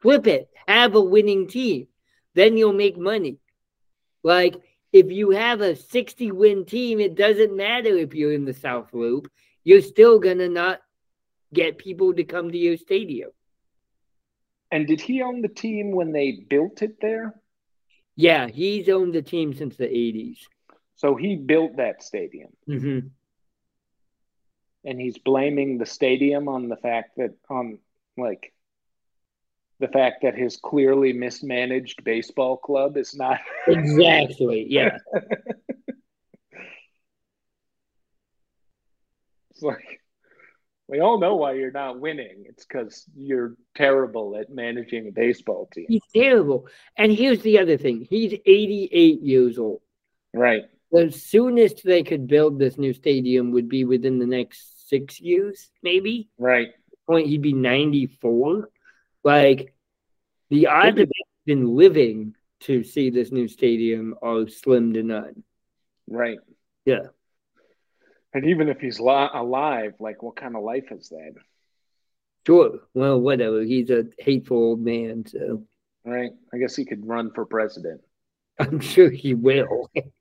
[0.00, 0.48] Flip it.
[0.66, 1.86] Have a winning team.
[2.34, 3.38] Then you'll make money.
[4.22, 4.56] Like,
[4.92, 8.92] if you have a 60 win team, it doesn't matter if you're in the South
[8.92, 9.30] Loop.
[9.62, 10.80] You're still going to not
[11.52, 13.30] get people to come to your stadium.
[14.72, 17.34] And did he own the team when they built it there?
[18.16, 20.38] Yeah, he's owned the team since the 80s.
[21.00, 22.50] So he built that stadium.
[22.68, 23.08] Mm-hmm.
[24.84, 27.78] And he's blaming the stadium on the fact that, on
[28.18, 28.52] like,
[29.78, 33.40] the fact that his clearly mismanaged baseball club is not.
[33.66, 34.66] exactly.
[34.68, 34.98] Yeah.
[39.50, 40.02] it's like,
[40.86, 42.44] we all know why you're not winning.
[42.44, 45.86] It's because you're terrible at managing a baseball team.
[45.88, 46.66] He's terrible.
[46.94, 49.80] And here's the other thing he's 88 years old.
[50.34, 50.64] Right.
[50.92, 55.70] The soonest they could build this new stadium would be within the next six years,
[55.82, 56.28] maybe.
[56.38, 56.68] Right.
[57.06, 58.68] Point he'd be 94.
[59.22, 59.74] Like
[60.48, 61.08] the odds of
[61.46, 65.42] been living to see this new stadium are slim to none.
[66.08, 66.38] Right.
[66.84, 67.06] Yeah.
[68.32, 71.34] And even if he's li- alive, like what kind of life is that?
[72.46, 72.80] Sure.
[72.94, 73.62] Well, whatever.
[73.62, 75.64] He's a hateful old man, so.
[76.04, 76.30] Right.
[76.52, 78.00] I guess he could run for president.
[78.58, 79.90] I'm sure he will.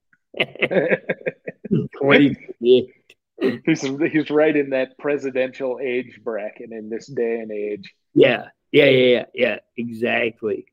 [3.65, 7.93] he's he's right in that presidential age bracket in this day and age.
[8.13, 9.59] Yeah, yeah, yeah, yeah, yeah.
[9.77, 10.65] Exactly.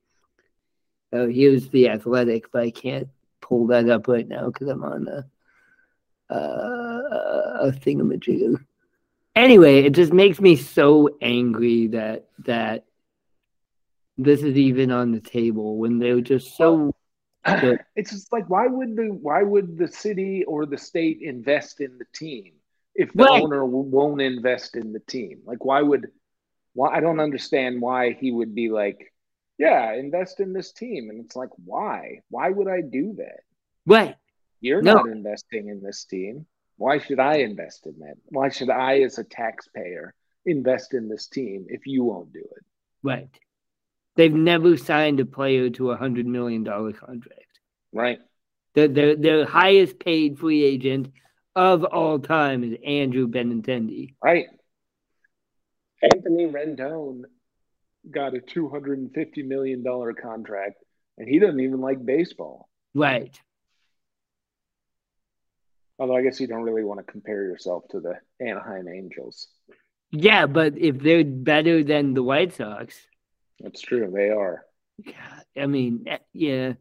[1.12, 3.08] Oh, was the athletic, but I can't
[3.40, 5.24] pull that up right now because I'm on the
[6.28, 8.64] uh, a thingamajigger.
[9.34, 12.84] Anyway, it just makes me so angry that that
[14.18, 16.94] this is even on the table when they were just so.
[17.60, 17.80] Good.
[17.96, 21.98] It's just like why would the why would the city or the state invest in
[21.98, 22.52] the team
[22.94, 23.42] if the right.
[23.42, 25.40] owner won't invest in the team?
[25.44, 26.08] Like why would
[26.74, 29.12] why I don't understand why he would be like,
[29.58, 32.20] yeah, invest in this team, and it's like why?
[32.28, 33.40] Why would I do that?
[33.86, 34.16] Right.
[34.60, 34.94] You're no.
[34.94, 36.46] not investing in this team.
[36.76, 38.16] Why should I invest in that?
[38.26, 42.64] Why should I, as a taxpayer, invest in this team if you won't do it?
[43.02, 43.28] Right.
[44.16, 47.60] They've never signed a player to a hundred million dollar contract.
[47.92, 48.18] Right.
[48.74, 51.12] The, the the highest paid free agent
[51.54, 54.14] of all time is Andrew Benintendi.
[54.22, 54.46] Right.
[56.02, 57.22] Anthony Rendon
[58.10, 60.82] got a two hundred and fifty million dollar contract,
[61.18, 62.68] and he doesn't even like baseball.
[62.94, 63.38] Right.
[65.98, 69.48] Although I guess you don't really want to compare yourself to the Anaheim Angels.
[70.10, 72.94] Yeah, but if they're better than the White Sox,
[73.60, 74.10] that's true.
[74.14, 74.64] They are.
[75.56, 76.72] I mean, eh, yeah.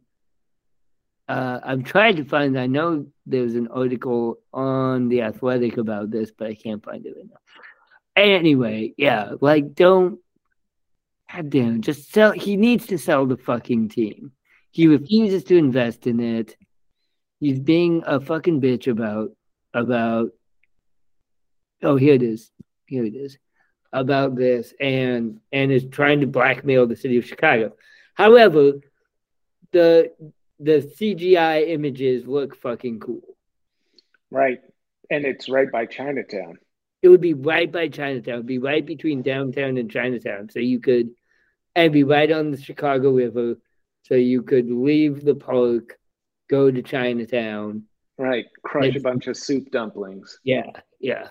[1.28, 2.60] Uh, I'm trying to find.
[2.60, 7.16] I know there's an article on the Athletic about this, but I can't find it
[7.18, 7.38] now.
[8.16, 10.20] Anyway, yeah, like don't.
[11.34, 12.32] God damn, just sell.
[12.32, 14.32] He needs to sell the fucking team.
[14.72, 16.56] He refuses to invest in it
[17.40, 19.32] he's being a fucking bitch about
[19.74, 20.30] about
[21.84, 22.52] oh here it is
[22.86, 23.38] here it is
[23.96, 27.74] about this and and is trying to blackmail the city of chicago
[28.14, 28.74] however
[29.72, 30.12] the
[30.60, 33.36] the cgi images look fucking cool
[34.32, 34.60] right
[35.10, 36.58] and it's right by chinatown
[37.02, 40.60] it would be right by chinatown it would be right between downtown and chinatown so
[40.60, 41.10] you could
[41.76, 43.56] and be right on the chicago river
[44.04, 45.98] so you could leave the park
[46.50, 47.84] go to Chinatown.
[48.18, 48.46] Right.
[48.64, 50.40] Crush and, a bunch of soup dumplings.
[50.44, 50.72] Yeah.
[51.00, 51.30] Yeah.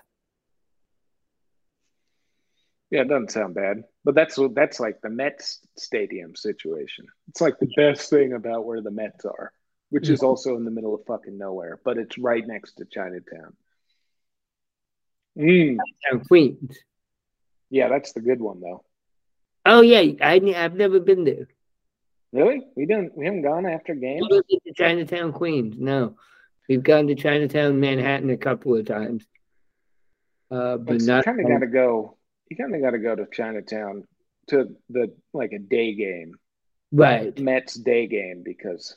[2.95, 3.83] Yeah, it doesn't sound bad.
[4.05, 7.07] But that's that's like the Mets stadium situation.
[7.27, 9.51] It's like the best thing about where the Mets are,
[9.89, 13.57] which is also in the middle of fucking nowhere, but it's right next to Chinatown.
[15.37, 15.77] Mm.
[16.29, 16.77] Queens.
[17.69, 18.85] Yeah, that's the good one though.
[19.65, 21.49] Oh yeah, I I've never been there.
[22.31, 22.65] Really?
[22.77, 23.17] We didn't.
[23.17, 24.25] We haven't gone after games.
[24.31, 25.75] We to Chinatown, Queens.
[25.77, 26.15] No,
[26.69, 29.25] we've gone to Chinatown, Manhattan a couple of times.
[30.49, 31.25] Uh, but, but not.
[31.25, 32.15] Kind of got to go.
[32.49, 34.03] You kind of got to go to Chinatown
[34.47, 36.35] to the like a day game,
[36.91, 37.37] right?
[37.39, 38.95] Mets day game because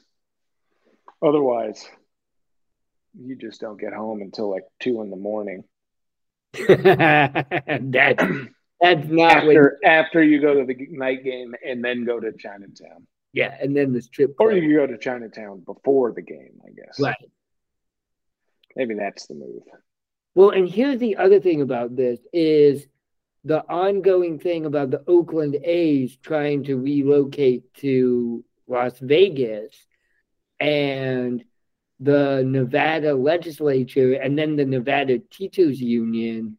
[1.23, 1.87] otherwise
[3.19, 5.65] you just don't get home until like two in the morning.
[6.69, 8.25] that's
[8.81, 13.07] that's not after after you go to the night game and then go to Chinatown.
[13.33, 14.35] Yeah, and then the strip.
[14.39, 16.99] Or you go to Chinatown before the game, I guess.
[16.99, 17.31] Right.
[18.75, 19.63] Maybe that's the move.
[20.35, 22.87] Well, and here's the other thing about this is
[23.45, 29.75] the ongoing thing about the Oakland A's trying to relocate to Las Vegas
[30.61, 31.45] and
[32.01, 36.59] the Nevada legislature and then the Nevada Teachers Union,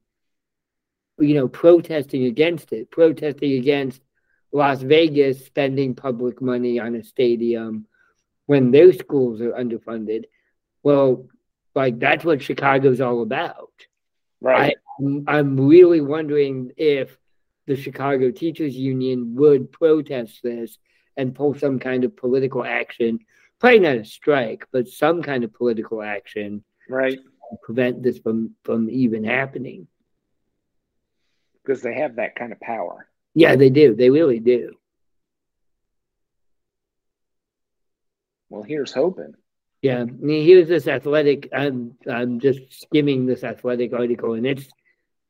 [1.18, 4.02] you know, protesting against it, protesting against
[4.52, 7.86] Las Vegas spending public money on a stadium
[8.48, 10.26] when their schools are underfunded.
[10.82, 11.28] Well,
[11.76, 13.72] like that's what Chicago's all about.
[14.42, 14.76] Right.
[15.28, 17.18] I'm really wondering if
[17.68, 20.78] the Chicago Teachers Union would protest this
[21.16, 23.20] and pull some kind of political action.
[23.60, 26.64] Probably not a strike, but some kind of political action.
[26.90, 27.20] Right.
[27.62, 29.88] prevent this from from even happening.
[31.64, 33.08] Because they have that kind of power.
[33.36, 33.96] Yeah, they do.
[33.96, 34.76] They really do.
[38.50, 39.36] Well, here's hoping.
[39.82, 41.50] Yeah, I mean, here's this athletic.
[41.54, 44.68] I'm I'm just skimming this athletic article, and it's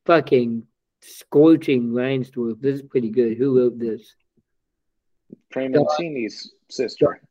[0.05, 0.63] fucking
[1.01, 2.61] scorching Reinsdorf.
[2.61, 3.37] This is pretty good.
[3.37, 4.15] Who wrote this?
[5.51, 7.21] Trey uh, Mancini's sister.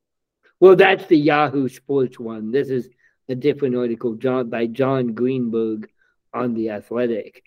[0.61, 2.50] Well, that's the Yahoo Sports one.
[2.50, 2.88] This is
[3.28, 5.88] a different article, John by Jon Greenberg
[6.33, 7.44] on the Athletic.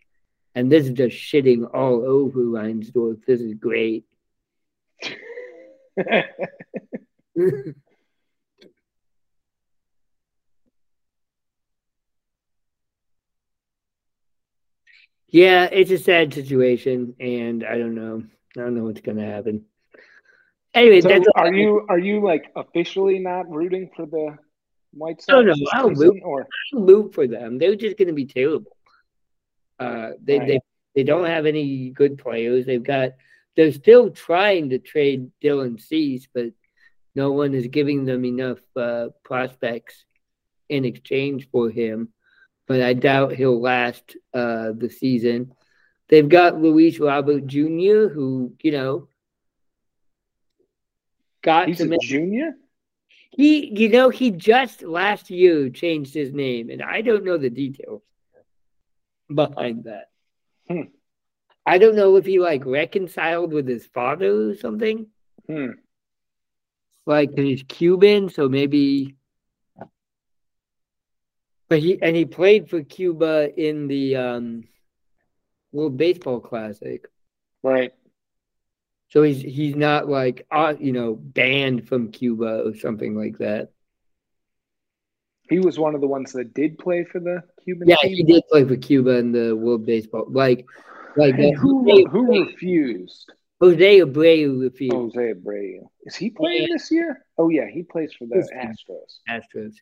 [0.54, 3.26] And this is just shitting all over Reinsdorf.
[3.26, 4.06] This is great.
[15.32, 18.24] yeah, it's a sad situation, and I don't know.
[18.58, 19.65] I don't know what's gonna happen.
[20.74, 24.38] Anyway, so that's are you are you like officially not rooting for the
[24.94, 25.30] White Sox?
[25.30, 27.58] No, no, I'll root, or I'll root for them.
[27.58, 28.76] They're just gonna be terrible.
[29.80, 30.48] Uh, they, right.
[30.48, 30.60] they
[30.96, 32.65] they don't have any good players.
[32.65, 33.12] They've got
[33.56, 36.52] they're still trying to trade Dylan Cease, but
[37.15, 40.06] no one is giving them enough uh, prospects
[40.70, 42.10] in exchange for him.
[42.72, 45.52] But I doubt he'll last uh, the season.
[46.08, 49.10] They've got Luis Robert Jr., who you know
[51.42, 52.54] got He's make, junior.
[53.30, 57.50] He, you know, he just last year changed his name, and I don't know the
[57.50, 58.04] details
[59.28, 60.06] behind that.
[60.70, 60.94] Hmm.
[61.66, 65.08] I don't know if he like reconciled with his father or something.
[65.46, 65.72] Hmm.
[67.06, 69.18] Like he's Cuban, so maybe.
[71.72, 74.66] But he and he played for Cuba in the um,
[75.72, 77.08] World Baseball Classic.
[77.64, 77.94] Right.
[79.08, 83.70] So he's he's not like uh, you know banned from Cuba or something like that.
[85.50, 87.88] He was one of the ones that did play for the Cuban.
[87.88, 88.16] Yeah, team?
[88.18, 90.26] he did play for Cuba in the World Baseball.
[90.28, 90.66] Like,
[91.16, 93.32] like and who Jose, who refused?
[93.62, 94.94] Jose Abreu refused.
[94.94, 96.74] Jose Abreu is he playing yeah.
[96.74, 97.26] this year?
[97.38, 99.20] Oh yeah, he plays for the Astros.
[99.30, 99.76] Astros.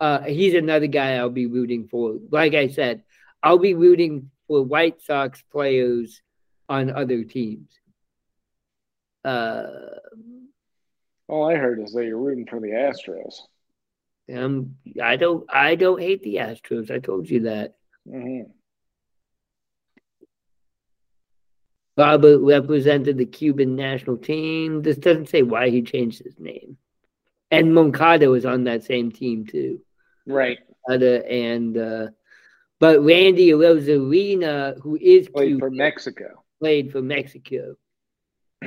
[0.00, 2.16] Uh, he's another guy I'll be rooting for.
[2.30, 3.02] Like I said,
[3.42, 6.22] I'll be rooting for White Sox players
[6.68, 7.70] on other teams.
[9.24, 9.66] Uh,
[11.26, 13.34] All I heard is that you're rooting for the Astros.
[14.34, 15.44] Um, I don't.
[15.52, 16.90] I don't hate the Astros.
[16.90, 17.74] I told you that.
[18.06, 18.50] Mm-hmm.
[21.96, 24.82] Robert represented the Cuban national team.
[24.82, 26.76] This doesn't say why he changed his name.
[27.50, 29.80] And Moncada was on that same team too.
[30.28, 30.58] Right.
[30.88, 32.08] And uh,
[32.78, 37.76] but Randy Arozarena, who is played Cuban, for Mexico, played for Mexico.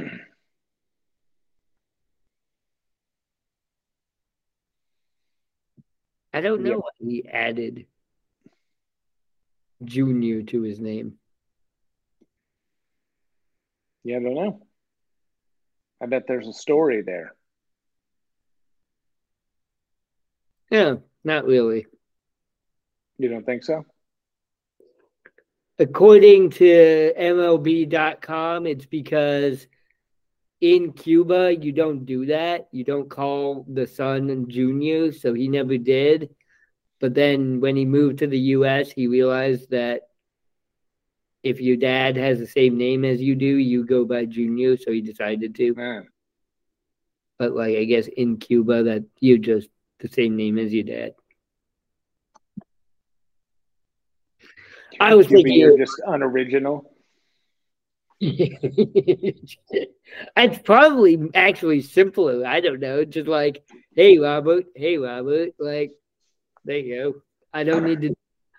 [6.34, 6.80] I don't know Yep.
[6.80, 7.86] why he added
[9.84, 11.18] Junior to his name.
[14.04, 14.62] Yeah, I don't know.
[16.02, 17.36] I bet there's a story there.
[20.72, 21.86] Yeah, not really.
[23.18, 23.86] You don't think so?
[25.78, 29.68] According to MLB.com, it's because
[30.60, 32.68] in Cuba you don't do that.
[32.72, 36.30] You don't call the son junior, so he never did.
[37.00, 40.04] But then when he moved to the US, he realized that
[41.44, 44.92] if your dad has the same name as you do, you go by junior, so
[44.92, 45.74] he decided to.
[45.74, 46.08] Man.
[47.40, 49.70] But like I guess in Cuba that you're just
[50.02, 51.14] the same name as your dad.
[55.00, 56.92] I was Cuba, thinking you're just unoriginal.
[58.20, 59.58] it's
[60.64, 62.46] probably actually simpler.
[62.46, 63.04] I don't know.
[63.04, 63.64] Just like,
[63.96, 65.92] hey Robert, hey Robert, like
[66.66, 67.22] there you go.
[67.54, 68.16] I don't need to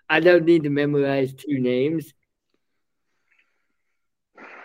[0.09, 2.13] I don't need to memorize two names.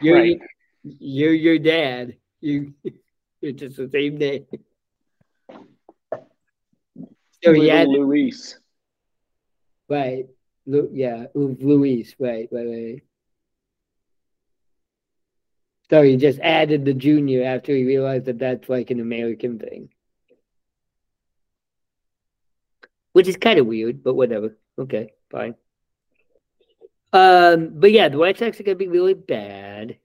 [0.00, 0.40] You're Right.
[0.82, 2.16] you're your dad.
[2.40, 2.74] You
[3.42, 4.46] it's just the same name.
[7.42, 8.58] So yeah, Luis.
[9.88, 10.26] right.
[10.66, 13.02] Lu- yeah, Luis, right, right, right.
[15.88, 19.88] So he just added the junior after he realized that that's like an American thing.
[23.12, 24.56] Which is kind of weird, but whatever.
[24.78, 25.54] Okay, fine.
[27.12, 29.96] Um, but yeah, the White Sox are gonna be really bad.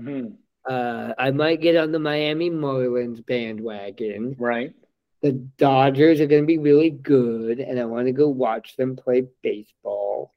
[0.00, 0.38] Mhm.
[0.68, 4.34] Uh, I might get on the Miami Marlins bandwagon.
[4.38, 4.74] Right.
[5.24, 8.94] The Dodgers are going to be really good, and I want to go watch them
[8.94, 10.34] play baseball.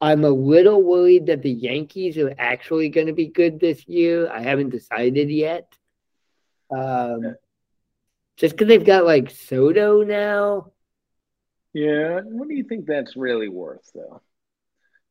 [0.00, 4.28] I'm a little worried that the Yankees are actually going to be good this year.
[4.28, 5.72] I haven't decided yet.
[6.76, 7.36] Um,
[8.36, 10.72] just because they've got like Soto now.
[11.72, 12.18] Yeah.
[12.24, 14.22] What do you think that's really worth, though?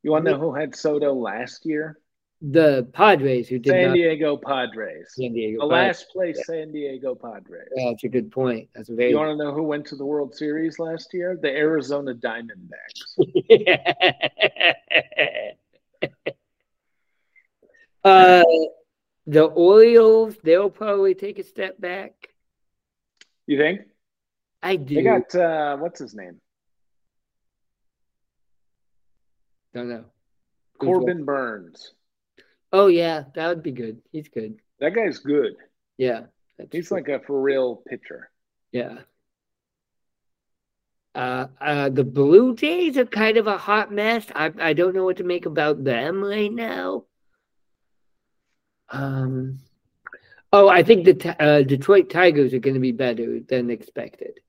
[0.03, 1.97] You want to know who had Soto last year?
[2.41, 3.95] The Padres, who did San not.
[3.95, 5.13] Diego Padres.
[5.13, 5.67] San Diego.
[5.67, 5.87] The Padres.
[5.87, 7.67] last place San Diego Padres.
[7.75, 8.69] Yeah, that's a good point.
[8.73, 9.09] That's a very.
[9.09, 11.37] You want to know who went to the World Series last year?
[11.41, 13.19] The Arizona Diamondbacks.
[18.05, 18.43] uh,
[19.27, 22.29] the Orioles, they'll probably take a step back.
[23.47, 23.81] You think?
[24.63, 24.95] I do.
[24.95, 26.39] They got uh, what's his name?
[29.73, 30.05] Don't know.
[30.79, 31.91] Corbin Burnes.
[32.71, 34.01] Oh yeah, that would be good.
[34.11, 34.59] He's good.
[34.79, 35.55] That guy's good.
[35.97, 36.25] Yeah,
[36.71, 36.97] He's true.
[36.97, 38.31] like a for real pitcher.
[38.71, 38.99] yeah.
[41.15, 44.27] Uh, uh, the Blue Jays are kind of a hot mess.
[44.35, 47.05] I I don't know what to make about them right now.
[48.89, 49.59] Um.
[50.51, 54.39] Oh, I think the uh, Detroit Tigers are going to be better than expected.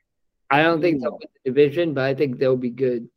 [0.51, 3.09] I don't think they'll win the division, but I think they'll be good.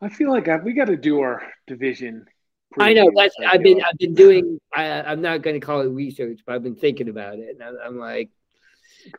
[0.00, 2.26] I feel like I, we got to do our division.
[2.78, 3.80] I know that's I I've been.
[3.82, 4.58] I've been doing.
[4.74, 7.62] I, I'm not going to call it research, but I've been thinking about it, and
[7.62, 8.30] I'm, I'm like,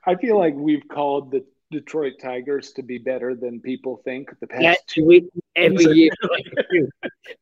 [0.06, 4.48] I feel like we've called the Detroit Tigers to be better than people think the
[4.48, 5.06] past yeah, two.
[5.06, 6.12] we, every year.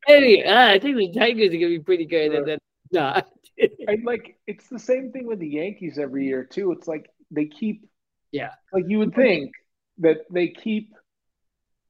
[0.08, 2.58] Every, uh, I think the Tigers are going to be pretty good, and then
[2.92, 3.28] not.
[3.88, 6.72] I like it's the same thing with the Yankees every year too.
[6.72, 7.86] It's like they keep
[8.32, 8.50] Yeah.
[8.72, 9.52] like you would think
[9.98, 10.92] that they keep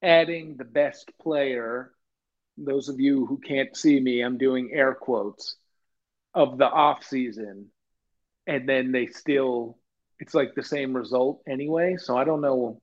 [0.03, 1.94] adding the best player.
[2.57, 5.57] Those of you who can't see me, I'm doing air quotes
[6.35, 7.67] of the off season,
[8.47, 9.79] and then they still
[10.21, 11.97] it's like the same result anyway.
[11.99, 12.81] So I don't know.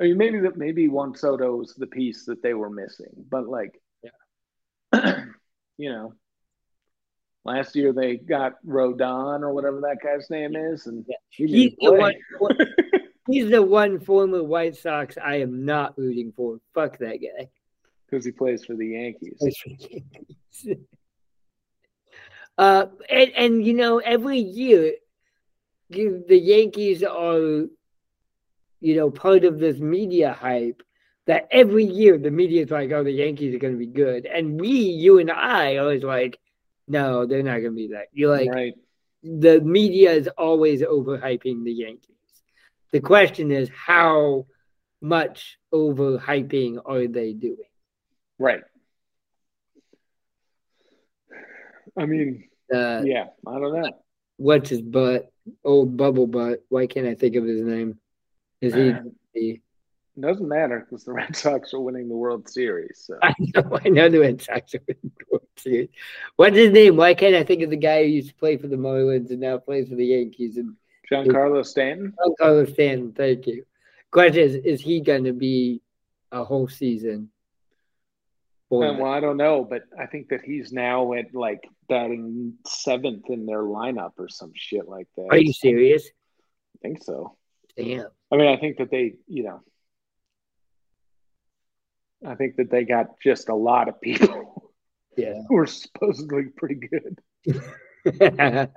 [0.00, 3.80] I mean, maybe that maybe Juan was the piece that they were missing, but like,
[4.02, 5.24] Yeah.
[5.78, 6.14] you know,
[7.44, 11.16] last year they got Rodon or whatever that guy's name is, and Yeah.
[11.30, 12.14] he He's the one.
[13.28, 16.58] He's the one former White Sox I am not rooting for.
[16.74, 17.48] Fuck that guy.
[18.08, 19.38] Because he plays for the Yankees.
[22.58, 24.94] uh, and, and you know, every year,
[25.88, 27.66] you, the Yankees are,
[28.80, 30.82] you know, part of this media hype
[31.26, 34.26] that every year the media is like, oh, the Yankees are going to be good.
[34.26, 36.38] And we, you and I, are always like,
[36.86, 38.06] no, they're not going to be that.
[38.12, 38.74] You're like, right.
[39.22, 42.14] the media is always overhyping the Yankees.
[42.92, 44.46] The question is, how
[45.00, 47.58] much overhyping are they doing?
[48.38, 48.60] Right.
[51.98, 53.90] I mean, Uh, yeah, I don't know.
[54.36, 55.30] what's his butt?
[55.64, 56.64] Old bubble butt.
[56.68, 57.98] Why can't I think of his name?
[58.60, 58.92] Is he?
[59.34, 59.62] he-
[60.18, 63.02] doesn't matter because the Red Sox are winning the World Series.
[63.06, 63.78] So I know.
[63.84, 65.88] I know the Red Sox are winning the World Series.
[66.36, 66.96] What's his name?
[66.96, 69.40] Why can't I think of the guy who used to play for the Marlins and
[69.40, 70.56] now plays for the Yankees?
[70.56, 70.74] And
[71.10, 72.14] Giancarlo Stanton.
[72.38, 73.12] Carlos Stanton.
[73.12, 73.64] Thank you.
[74.10, 75.82] Question is: Is he going to be
[76.32, 77.30] a whole season?
[78.70, 83.46] Well, I don't know, but I think that he's now at like batting seventh in
[83.46, 85.28] their lineup or some shit like that.
[85.30, 86.06] Are you serious?
[86.76, 87.36] I think so.
[87.76, 88.08] Damn.
[88.32, 89.60] I mean, I think that they, you know,
[92.26, 94.72] I think that they got just a lot of people
[95.16, 95.42] Yeah.
[95.48, 97.20] who are supposedly pretty good.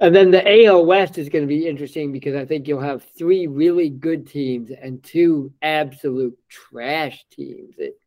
[0.00, 3.04] and then the AL West is going to be interesting because I think you'll have
[3.16, 7.74] three really good teams and two absolute trash teams.
[7.78, 7.98] It,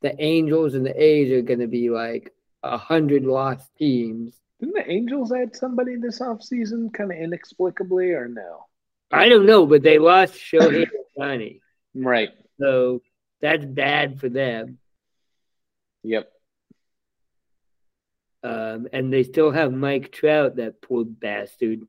[0.00, 4.34] the Angels and the A's are going to be like a hundred lost teams.
[4.60, 8.66] Didn't the Angels add somebody this offseason kind of inexplicably or no?
[9.10, 10.86] I don't know, but they lost Shohei
[11.18, 11.60] Ohtani,
[11.94, 12.30] Right.
[12.58, 13.02] so
[13.40, 14.78] that's bad for them.
[16.02, 16.32] Yep.
[18.42, 21.80] Um, and they still have Mike Trout, that poor bastard.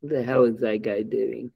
[0.00, 1.52] What the hell is that guy doing?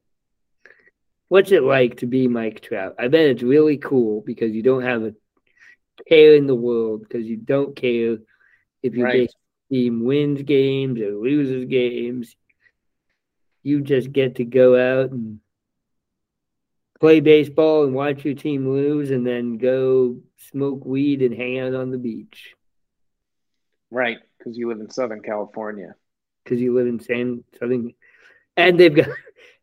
[1.28, 2.94] what's it like to be Mike Trout?
[2.98, 5.14] I bet it's really cool because you don't have a
[6.08, 8.18] care in the world because you don't care
[8.82, 9.30] if your Right.
[9.70, 12.36] team wins games or loses games.
[13.62, 15.40] You just get to go out and
[17.00, 21.74] play baseball and watch your team lose and then go smoke weed and hang out
[21.74, 22.54] on the beach
[23.94, 25.94] Right, because you live in Southern California.
[26.42, 27.94] because you live in San Southern
[28.56, 29.08] and they've got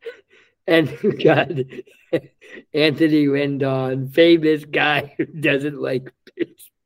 [0.67, 1.49] and they've got
[2.73, 6.11] Anthony Rendon, famous guy who doesn't like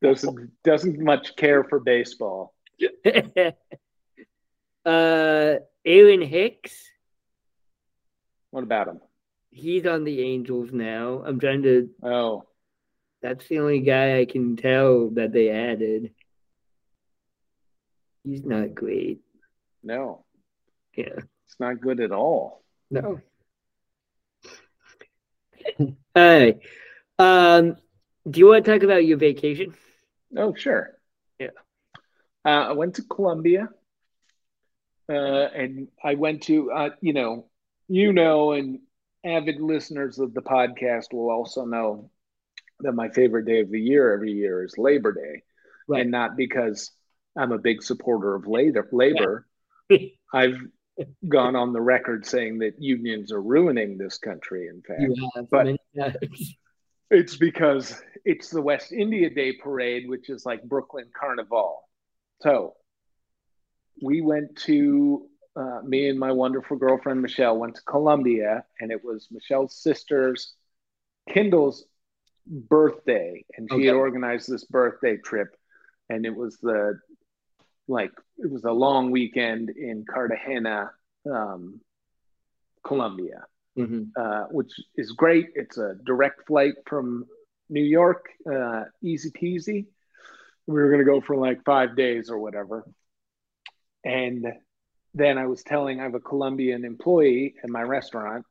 [0.02, 2.54] Doesn't doesn't much care for baseball.
[4.86, 6.84] uh Aaron Hicks,
[8.52, 9.00] What about him?
[9.52, 11.24] he's on the Angels now.
[11.26, 12.44] I'm trying to Oh,
[13.22, 16.12] that's the only guy I can tell that they added.
[18.26, 19.22] He's not great.
[19.84, 20.26] no,
[20.96, 21.20] Yeah.
[21.46, 22.64] it's not good at all.
[22.92, 23.22] No.
[25.80, 26.60] All right.
[27.20, 27.78] Um,
[28.30, 29.74] do you want to talk about your vacation?
[30.38, 30.98] Oh, sure.
[31.40, 31.50] Yeah.
[32.46, 33.70] Uh, I went to Colombia,
[35.10, 37.46] uh, and I went to uh, you know,
[37.88, 38.80] you know, and
[39.24, 42.10] avid listeners of the podcast will also know
[42.82, 45.44] that my favorite day of the year every year is Labor Day,
[45.88, 46.02] Right.
[46.02, 46.92] and not because
[47.38, 48.88] I'm a big supporter of labor.
[48.92, 49.48] Labor,
[50.34, 50.58] I've
[51.28, 54.68] gone on the record saying that unions are ruining this country.
[54.68, 55.02] In fact,
[55.52, 55.68] But-
[57.12, 61.88] It's because it's the West India Day parade, which is like Brooklyn Carnival.
[62.42, 62.76] So
[64.02, 69.04] we went to, uh, me and my wonderful girlfriend Michelle went to Colombia, and it
[69.06, 70.56] was Michelle's sister's,
[71.30, 71.86] Kindle's
[72.48, 73.46] birthday.
[73.56, 75.56] And she had organized this birthday trip,
[76.10, 77.00] and it was the,
[77.88, 80.92] like, it was a long weekend in Cartagena,
[81.30, 81.82] um,
[82.84, 83.46] Colombia
[83.78, 84.12] Mhm.
[84.16, 85.50] uh, which is great.
[85.56, 87.28] It's a direct flight from
[87.70, 89.88] New York, uh, easy peasy.
[90.68, 92.86] We were going to go for like five days or whatever.
[94.04, 94.46] And
[95.14, 98.46] then I was telling, I have a Colombian employee in my restaurant,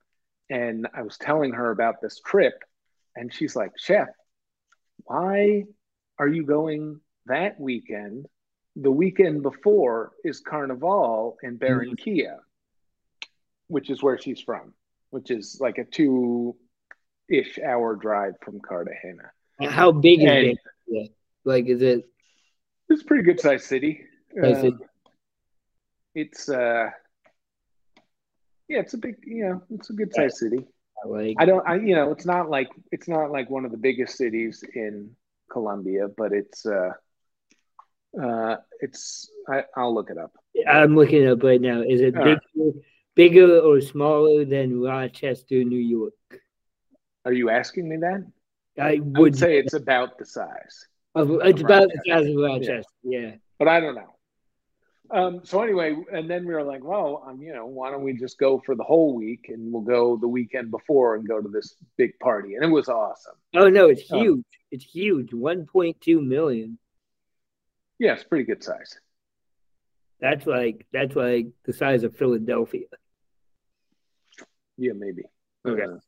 [0.50, 2.54] and I was telling her about this trip.
[3.16, 4.08] And she's like, Chef,
[5.04, 5.64] why
[6.18, 8.26] are you going that weekend?
[8.76, 12.38] The weekend before is Carnival in Barranquilla,
[13.68, 14.74] which is where she's from
[15.14, 16.56] which is like a two
[17.28, 19.30] ish hour drive from Cartagena.
[19.60, 20.58] How big is And- it?
[20.88, 21.06] Yeah.
[21.44, 22.04] Like, is it?
[22.88, 24.04] It's a pretty good sized city.
[24.34, 24.64] Nice.
[24.64, 24.80] Um,
[26.16, 26.90] it's uh
[28.66, 30.66] yeah, it's a big you know, it's a good sized city.
[31.06, 33.76] Like, I don't I you know, it's not like it's not like one of the
[33.76, 35.14] biggest cities in
[35.48, 36.90] Colombia, but it's uh
[38.20, 40.32] uh it's I, I'll look it up.
[40.68, 41.80] I'm looking it up right now.
[41.82, 42.38] Is it All right.
[42.54, 42.70] bigger,
[43.14, 46.14] bigger or smaller than Rochester, New York?
[47.24, 48.24] Are you asking me that?
[48.78, 50.86] I I would, would say it's about the size.
[51.14, 52.82] of- it's about the size of Rochester.
[53.02, 53.32] Yeah.
[53.58, 54.10] but I don't know.
[55.10, 58.14] Um, so anyway, and then we were like, well, um, you know, why don't we
[58.14, 61.48] just go for the whole week and we'll go the weekend before and go to
[61.48, 62.54] this big party.
[62.54, 63.34] And it was awesome.
[63.54, 64.18] Oh no, it's Oh.
[64.18, 64.44] huge.
[64.70, 65.30] It's huge.
[65.30, 66.78] 1.2 million.
[67.98, 68.98] Yeah, it's pretty good size.
[70.20, 72.86] That's like that's like the size of Philadelphia.
[74.76, 75.24] Yeah, maybe.
[75.66, 75.82] Okay.
[75.82, 75.98] Uh,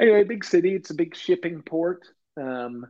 [0.00, 0.74] anyway, big city.
[0.74, 2.06] It's a big shipping port.
[2.36, 2.86] Um,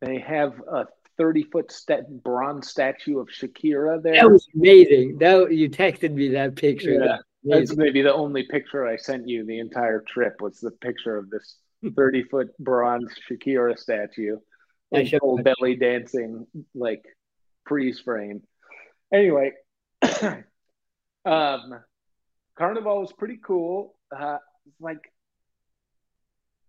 [0.00, 0.86] they have a
[1.16, 4.14] 30 foot stat- bronze statue of Shakira there.
[4.14, 5.18] That was amazing.
[5.18, 6.92] That you texted me that picture.
[6.92, 10.70] Yeah, That That's maybe the only picture I sent you the entire trip was the
[10.70, 11.56] picture of this
[11.96, 14.38] 30 foot bronze Shakira statue
[14.96, 17.04] I should- full belly dancing, like
[17.66, 18.42] freeze frame.
[19.12, 19.52] Anyway,
[21.24, 21.74] um,
[22.56, 23.94] Carnival was pretty cool.
[24.16, 24.38] Uh,
[24.80, 25.12] like,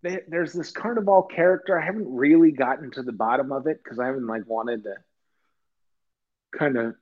[0.04, 1.80] they, there's this Carnival character.
[1.80, 4.96] I haven't really gotten to the bottom of it because I haven't like wanted to
[6.58, 6.96] kind of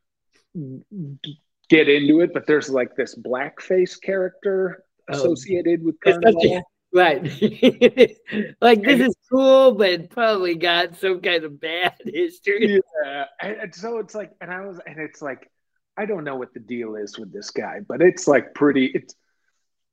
[1.70, 2.34] get into it.
[2.34, 5.16] But there's like this blackface character Oh.
[5.16, 6.64] associated with It's such a- Carnival.
[6.94, 7.24] Right.
[8.62, 12.80] like this is cool, but probably got some kind of bad history.
[13.04, 15.50] yeah and, so it's like and i was and it's like
[15.98, 19.16] i don't know what the deal is with this guy but it's like pretty it's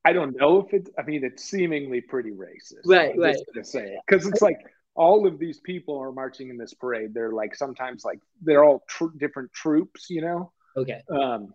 [0.05, 3.36] i don't know if it's i mean it's seemingly pretty racist Right, I'm right.
[3.55, 4.59] gonna say it because it's like
[4.94, 8.82] all of these people are marching in this parade they're like sometimes like they're all
[8.88, 11.03] tr- different troops you know Okay.
[11.11, 11.53] um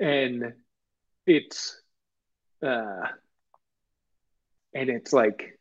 [0.00, 0.52] and
[1.26, 1.80] it's
[2.62, 3.08] uh
[4.76, 5.58] and it's like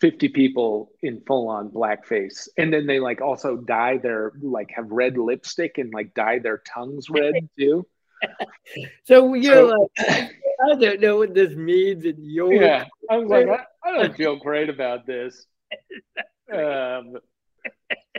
[0.00, 4.90] 50 people in full on blackface and then they like also dye their like have
[4.90, 7.84] red lipstick and like dye their tongues red too
[9.04, 12.52] So you're So- like I don't know what this means in your.
[12.52, 13.46] Yeah, I was like,
[13.84, 15.46] I, I don't feel great about this.
[16.52, 17.18] Um,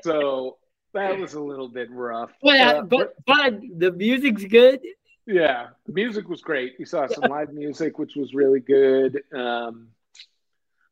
[0.01, 0.57] so
[0.93, 2.31] that was a little bit rough.
[2.41, 4.79] But, Uh, but, but the music's good.
[5.27, 6.75] yeah, the music was great.
[6.79, 9.21] We saw some live music, which was really good.
[9.35, 9.89] Um,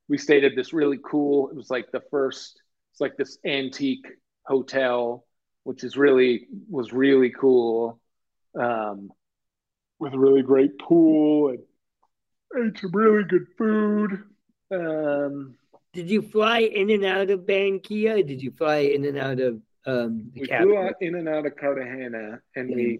[0.10, 1.49] we stayed at this really cool.
[1.49, 2.62] It was like the first.
[2.91, 4.08] It's like this antique
[4.45, 5.26] hotel,
[5.64, 7.99] which is really was really cool.
[8.60, 9.12] Um,
[9.99, 11.60] with a really great pool and
[12.68, 14.24] ate some really good food.
[14.72, 15.55] Um,
[15.93, 18.26] Did you fly in and out of Barranquilla?
[18.26, 20.76] Did you fly in and out of um, the we capital?
[20.76, 22.99] flew out in and out of Cartagena, and we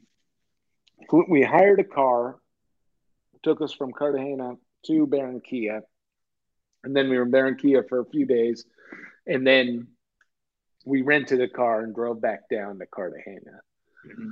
[1.28, 2.39] we hired a car,
[3.43, 4.55] took us from Cartagena
[4.86, 5.82] to Barranquilla,
[6.88, 8.66] and then we were in Barranquilla for a few days,
[9.28, 9.88] and then
[10.86, 13.60] we rented a car and drove back down to Cartagena.
[14.06, 14.32] Mhm.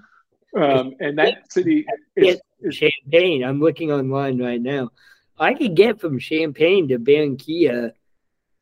[0.58, 1.86] Um, and that city
[2.16, 3.44] is, is Champaign.
[3.44, 4.90] I'm looking online right now.
[5.38, 7.92] I could get from Champaign to Barranquilla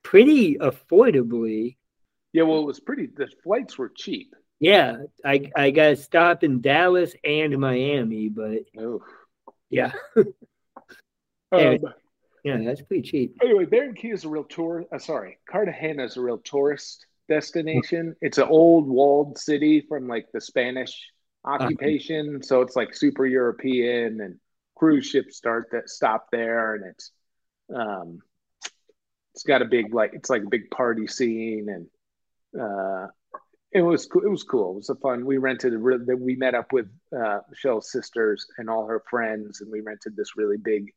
[0.02, 1.78] pretty affordably.
[2.34, 3.06] yeah, well, it was pretty.
[3.06, 4.34] The flights were cheap.
[4.60, 9.04] Yeah, I I got to stop in Dallas and Miami, but Oof.
[9.70, 9.92] yeah,
[11.52, 11.78] Um,
[12.44, 13.38] yeah, that's pretty cheap.
[13.42, 14.86] Anyway, Barranquilla is a real tour.
[14.92, 18.16] Uh, sorry, Cartagena is a real tourist destination.
[18.22, 21.10] It's an old walled city from like the Spanish
[21.46, 24.40] occupation, so it's like super European, and
[24.76, 27.12] cruise ships start that stop there, and it's
[27.74, 28.20] um,
[29.34, 33.08] it's got a big like it's like a big party scene, and uh,
[33.72, 34.72] it was co- it was cool.
[34.74, 35.26] It was a fun.
[35.26, 36.88] We rented a re- that we met up with
[37.18, 40.94] uh, Michelle's sisters and all her friends, and we rented this really big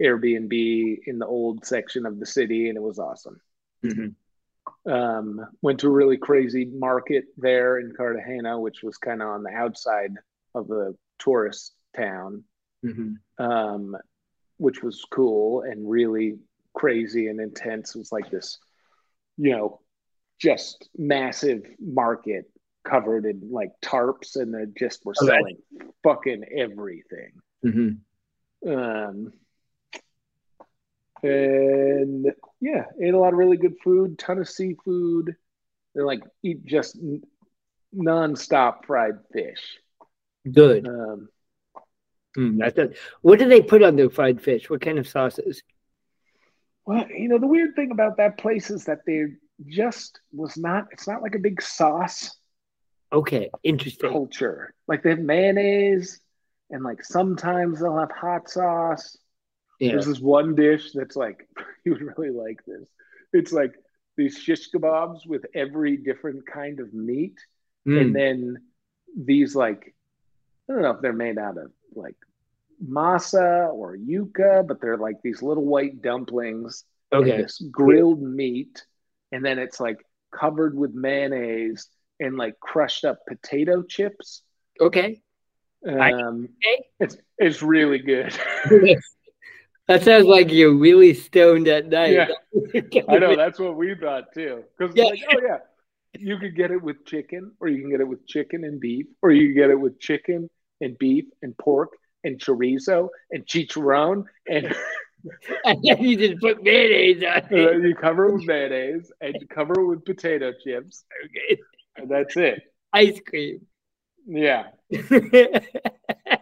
[0.00, 3.40] Airbnb in the old section of the city, and it was awesome.
[3.82, 4.14] Mhm.
[4.86, 9.42] Um, went to a really crazy market there in Cartagena, which was kind of on
[9.42, 10.14] the outside
[10.54, 12.44] of the tourist town,
[12.82, 13.16] Mhm.
[13.38, 13.96] um,
[14.56, 16.38] which was cool and really
[16.74, 17.94] crazy and intense.
[17.94, 18.58] It was like this,
[19.36, 19.80] you know,
[20.38, 22.50] just massive market
[22.84, 25.26] covered in like tarps, and they just were Okay.
[25.26, 25.62] selling
[26.02, 27.32] fucking everything.
[27.64, 27.98] Mhm.
[28.66, 29.32] Um,
[31.22, 32.26] and
[32.60, 35.36] yeah, ate a lot of really good food, ton of seafood.
[35.94, 36.98] They like eat just
[37.92, 39.78] non-stop fried fish.
[40.50, 40.86] Good.
[40.86, 41.28] Um,
[42.36, 42.96] Mm, that's it.
[43.22, 44.70] What do they put on their fried fish?
[44.70, 45.62] What kind of sauces?
[46.86, 49.24] well, you know, the weird thing about that place is that they
[49.66, 50.86] just was not.
[50.92, 52.36] It's not like a big sauce
[53.12, 54.10] Okay, interesting.
[54.10, 54.74] culture.
[54.88, 56.20] Like they have mayonnaise,
[56.70, 59.16] and like sometimes they'll have hot sauce.
[59.80, 59.92] Yeah.
[59.92, 61.48] There's this one dish that's like
[61.84, 62.86] you would really like this.
[63.32, 63.74] It's like
[64.16, 67.38] these shish kebabs with every different kind of meat,
[67.88, 68.56] Mm, and then
[69.16, 69.94] these like
[70.68, 72.14] I don't know if they're made out of like
[72.86, 77.46] masa or yuca, but they're like these little white dumplings okay.
[77.70, 78.84] grilled meat,
[79.32, 79.98] and then it's like
[80.38, 81.88] covered with mayonnaise
[82.20, 84.42] and like crushed up potato chips.
[84.80, 85.22] Okay.
[85.88, 86.84] I- Um, Okay.
[87.00, 88.36] it's it's really good.
[89.88, 92.12] that sounds like you're really stoned at night.
[92.12, 92.28] Yeah.
[93.08, 94.64] I know that's what we thought too.
[94.78, 95.04] Because Yeah.
[95.04, 95.58] like, oh yeah,
[96.18, 99.06] you could get it with chicken, or you can get it with chicken and beef,
[99.22, 100.48] or you can get it with chicken
[100.80, 101.90] and beef and pork
[102.24, 104.74] and chorizo and chicharron, and
[105.64, 107.82] and then you just put mayonnaise on it.
[107.82, 111.60] you cover it with mayonnaise and you cover it with potato chips, Okay.
[111.96, 112.62] and that's it.
[112.92, 113.60] Ice cream.
[114.26, 114.64] Yeah.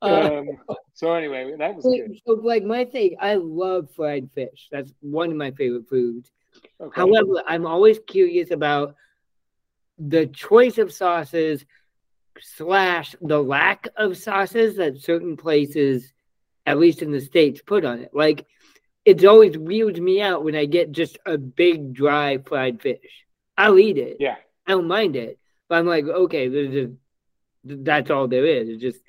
[0.00, 0.48] Uh, Um,
[0.94, 2.20] so anyway, that was good.
[2.26, 4.68] so, like my thing, I love fried fish.
[4.70, 6.30] That's one of my favorite foods.
[6.80, 7.00] Okay.
[7.00, 8.94] However, I'm always curious about
[9.98, 11.64] the choice of sauces
[12.40, 16.12] slash the lack of sauces that certain places,
[16.66, 18.10] at least in the states, put on it.
[18.14, 18.46] Like
[19.04, 23.24] it's always weirds me out when I get just a big dry fried fish.
[23.56, 24.18] I'll eat it.
[24.20, 24.36] yeah.
[24.66, 25.38] I don't mind it,
[25.68, 26.92] but I'm like, okay, there's just,
[27.64, 28.68] that's all there is.
[28.68, 29.00] It's just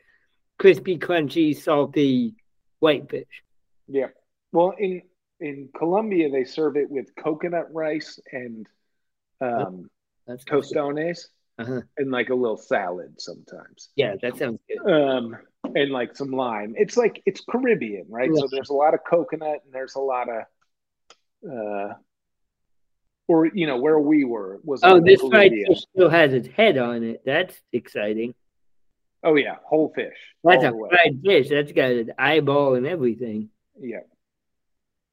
[0.60, 2.36] crispy, crunchy, salty
[2.80, 3.44] whitefish.
[3.88, 4.08] Yeah.
[4.52, 5.02] Well, in
[5.40, 8.68] in Colombia, they serve it with coconut rice and
[9.42, 9.90] um,
[10.28, 11.82] That's tostones Uh-huh.
[11.98, 13.90] and like a little salad sometimes.
[13.96, 14.92] Yeah, that sounds good.
[14.92, 15.38] Um,
[15.76, 16.74] and like some lime.
[16.78, 18.30] It's like it's Caribbean, right?
[18.36, 20.44] So there's a lot of coconut and there's a lot of
[21.50, 21.94] uh
[23.30, 25.68] or you know where we were was Oh, this Bolívar.
[25.68, 27.22] fish still has its head on it.
[27.26, 28.34] That's exciting.
[29.24, 30.16] Oh yeah, whole fish.
[30.44, 31.50] That's a fried fish.
[31.50, 33.50] That's got an eyeball and everything.
[33.80, 34.00] Yeah.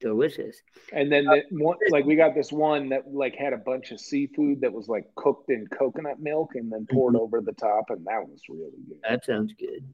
[0.01, 0.61] Delicious.
[0.93, 3.99] And then the one, like we got this one that like had a bunch of
[4.01, 7.21] seafood that was like cooked in coconut milk and then poured Mhm.
[7.21, 8.99] over the top, and that was really good.
[9.09, 9.93] That sounds good.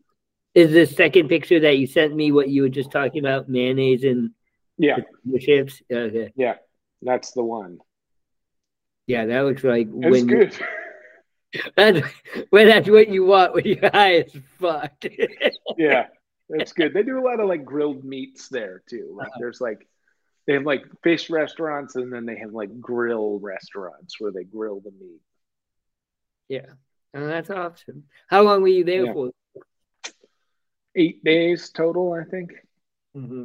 [0.54, 4.02] Is the second picture that you sent me what you were just talking about, mayonnaise
[4.04, 4.32] and
[4.76, 5.80] Yeah, the chips?
[5.90, 6.32] Okay.
[6.34, 6.56] yeah,
[7.00, 7.78] that's the one.
[9.06, 10.58] Yeah, that looks like It's when good.
[11.76, 12.06] That's
[12.50, 14.92] when that's what you want when you're high as fuck.
[15.76, 16.06] yeah,
[16.48, 16.94] that's good.
[16.94, 19.14] They do a lot of like grilled meats there too.
[19.16, 19.86] Like there's like
[20.46, 24.80] they have like fish restaurants and then they have like grill restaurants where they grill
[24.80, 25.20] the meat.
[26.48, 26.66] yeah.
[27.14, 28.04] and that's awesome.
[28.28, 29.12] How long were you there Yeah.
[29.12, 29.30] for?
[30.94, 32.50] Eight days total, I think.
[33.16, 33.44] Mm-hmm.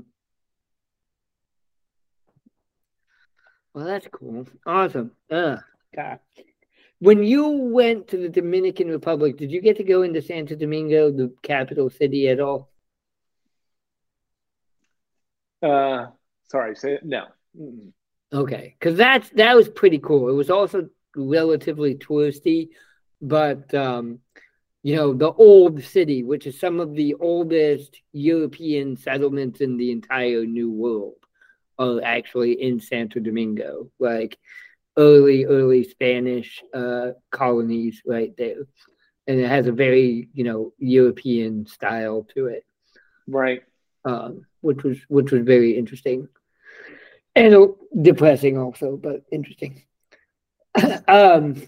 [3.74, 4.48] Well, that's cool.
[4.66, 5.12] Awesome.
[5.30, 5.58] Uh,
[5.96, 6.20] God.
[7.00, 11.12] When you went to the Dominican Republic, did you get to go into Santo Domingo,
[11.12, 12.72] the capital city, at all?
[15.62, 16.08] Uh,
[16.50, 17.00] sorry, say.
[17.04, 17.26] No.
[17.60, 17.92] Mm-mm.
[18.34, 20.30] Okay, because that's that was pretty cool.
[20.30, 22.70] It was also relatively touristy,
[23.22, 24.20] but um,
[24.84, 29.92] you know the old city, which is some of the oldest European settlements in the
[29.92, 31.16] entire New World,
[31.80, 34.38] are actually in Santo Domingo, like
[34.98, 38.68] early early Spanish uh, colonies right there,
[39.28, 42.66] and it has a very you know European style to it
[43.28, 43.64] Right.
[44.06, 46.28] um, which was which was very interesting
[47.36, 47.70] and
[48.02, 49.84] depressing also, but interesting.
[51.08, 51.62] um,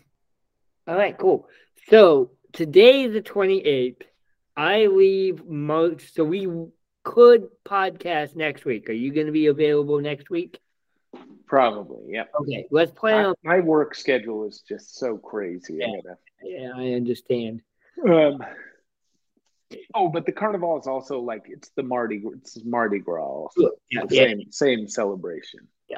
[0.88, 1.48] all right, cool.
[1.90, 4.04] So today is the twenty eighth.
[4.58, 6.48] I leave March, so we
[7.04, 8.90] could podcast next week.
[8.90, 10.60] Are you going to be available next week?
[11.50, 12.14] Probably.
[12.14, 12.26] Yeah.
[12.42, 13.36] Okay, let's plan My, on.
[13.44, 15.84] my work schedule is just so crazy.
[15.84, 17.64] I gotta Yeah, I understand.
[18.08, 18.44] Um,
[19.96, 23.72] oh, but the carnival is also like it's the Mardi it's Mardi Gras, also.
[23.90, 25.68] Yeah, yeah, same same celebration.
[25.90, 25.98] Yeah.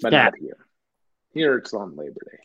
[0.00, 0.24] but Yeah.
[0.24, 0.58] not here.
[1.34, 2.38] Here it's on Labor Day.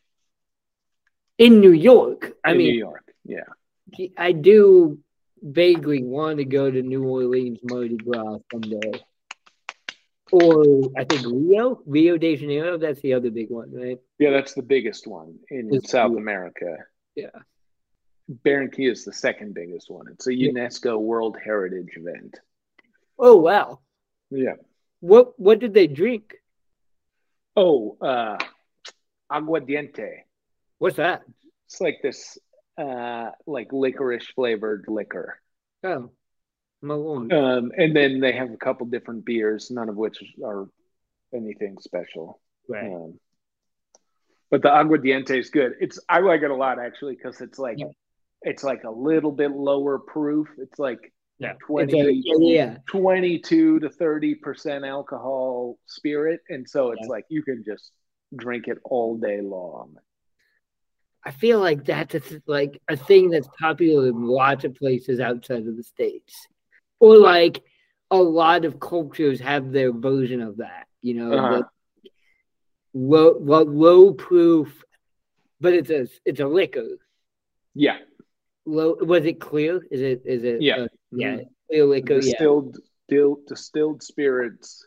[1.37, 2.33] in New York.
[2.43, 3.05] I in mean, New York.
[3.23, 4.97] Yeah, I do
[5.41, 8.91] vaguely want to go to New Orleans Mardi Gras someday.
[10.31, 10.63] Or
[10.97, 12.77] I think Rio, Rio de Janeiro.
[12.77, 13.99] That's the other big one, right?
[14.19, 16.77] yeah, that's the biggest one in It's- South America.
[17.15, 17.31] Yeah.
[18.45, 20.05] Barranquilla is the second biggest one.
[20.09, 20.51] It's a Yeah.
[20.51, 22.39] UNESCO World Heritage event.
[23.19, 23.79] Oh wow!
[24.29, 24.55] Yeah.
[25.01, 26.35] What what did they drink?
[27.57, 28.37] Oh, uh,
[29.31, 30.23] aguardiente.
[30.79, 31.23] What's that?
[31.67, 32.37] It's like this,
[32.77, 35.39] uh, like licorice flavored liquor.
[35.83, 36.11] Oh,
[36.81, 37.31] Malone.
[37.31, 40.67] Um, and then they have a couple different beers, none of which are
[41.33, 42.39] anything special.
[42.67, 42.91] right.
[42.91, 43.19] Um,
[44.49, 45.75] but the aguardiente is good.
[45.79, 47.87] It's I like it a lot actually because it's like Yeah.
[48.41, 50.47] it's like a little bit lower proof.
[50.57, 51.53] It's like Yeah.
[51.65, 51.93] 20,
[52.25, 52.77] It's a- yeah.
[52.87, 57.07] 22 to 30 percent alcohol spirit, and so it's Yeah.
[57.15, 57.91] like you can just
[58.35, 59.97] drink it all day long.
[61.23, 65.19] I feel like that's a, th- like a thing that's popular in lots of places
[65.19, 66.47] outside of the states,
[67.01, 67.63] or like
[68.11, 70.87] a lot of cultures have their version of that.
[71.01, 71.63] You know, Uh-huh.
[72.93, 74.83] low, low, low proof,
[75.59, 76.87] but it's a it's a liquor.
[77.73, 77.97] Yeah,
[78.65, 79.81] Low was it clear?
[79.89, 80.61] Is it is it?
[80.61, 80.81] Yeah.
[80.83, 81.37] uh, yeah,
[81.69, 82.13] clear liquor.
[82.15, 82.77] Yeah, distilled,
[83.09, 84.85] distilled, distilled spirits.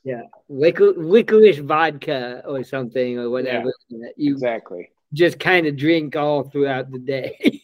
[0.49, 4.91] liquor, licorice vodka or something or whatever that you Exactly.
[5.13, 7.61] just kind of drink all throughout the day.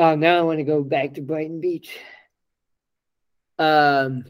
[0.00, 1.96] oh, now I want to go back to Brighton Beach.
[3.58, 4.24] Um,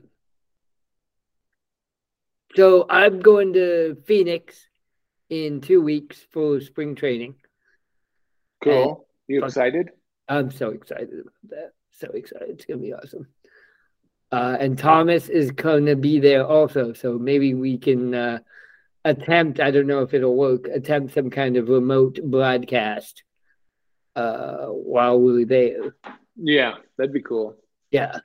[2.56, 4.66] so I'm going to Phoenix
[5.28, 7.36] in two weeks for spring training.
[8.62, 9.06] Cool.
[9.28, 9.90] You excited?
[10.28, 11.70] I'm so excited about that.
[11.92, 12.50] So excited.
[12.50, 13.28] It's gonna be awesome.
[14.32, 18.38] Uh, and Thomas is gonna be there also, so maybe we can uh,
[19.04, 19.60] attempt.
[19.60, 20.66] I don't know if it'll work.
[20.66, 23.22] Attempt some kind of remote broadcast
[24.16, 25.96] uh, while we're there.
[26.36, 27.56] Yeah, that'd be cool.
[27.90, 28.20] Yeah,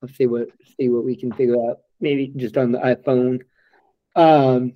[0.00, 1.78] let's see what see what we can figure out.
[2.00, 3.40] Maybe just on the iPhone.
[4.16, 4.74] Um,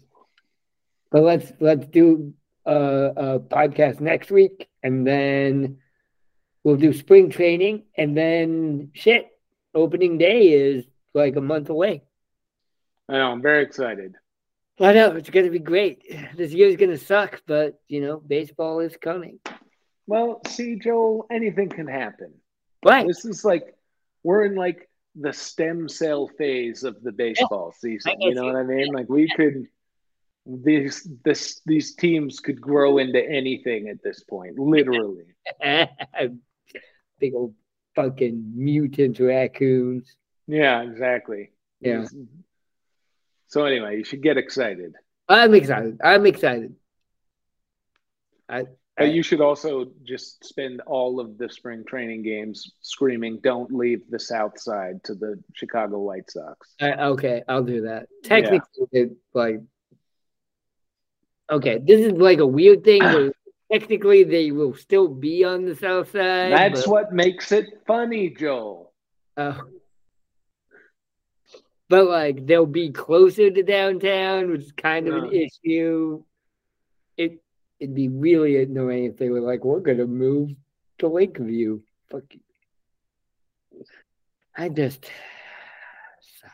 [1.11, 2.35] but let's let's do
[2.65, 5.79] a, a podcast next week, and then
[6.65, 9.29] we'll do spring training, and then shit.
[9.75, 12.03] Opening day is like a month away.
[13.11, 13.33] I know.
[13.33, 14.15] I'm very excited.
[14.81, 16.03] I know it's gonna be great.
[16.37, 19.39] This year's gonna suck, but you know, baseball is coming.
[20.07, 22.33] Well, see, Joel, anything can happen.
[22.85, 23.07] Right.
[23.07, 23.75] This is like
[24.23, 28.21] we're in like the stem cell phase of the baseball season.
[28.21, 28.53] You know you.
[28.53, 28.93] what I mean?
[28.93, 29.67] Like we could
[30.47, 35.25] these this these teams could grow into anything at this point, literally.
[37.19, 37.55] Big old
[37.95, 40.15] fucking mutant raccoons.
[40.47, 41.51] Yeah, exactly.
[41.81, 42.05] Yeah.
[43.49, 44.95] So anyway, you should get excited.
[45.29, 45.99] I'm excited.
[46.05, 46.75] I'm excited.
[48.49, 48.67] I
[48.97, 54.09] But you should also just spend all of the spring training games screaming, "Don't leave
[54.09, 56.75] the South Side" to the Chicago White Sox.
[56.81, 58.09] I, okay, I'll do that.
[58.23, 59.05] Technically, yeah.
[59.35, 59.61] like,
[61.51, 63.03] okay, this is like a weird thing.
[63.03, 63.33] Where
[63.73, 66.53] technically, they will still be on the South Side.
[66.53, 66.91] That's but...
[66.91, 68.95] what makes it funny, Joel.
[69.37, 69.61] Oh.
[71.91, 76.25] But like they'll be closer to downtown, which is kind of an issue.
[77.79, 80.51] It it'd be really annoying if they were like, "We're gonna move
[80.99, 82.41] to Lakeview." Fuck you.
[84.57, 85.05] I just
[86.41, 86.49] sigh.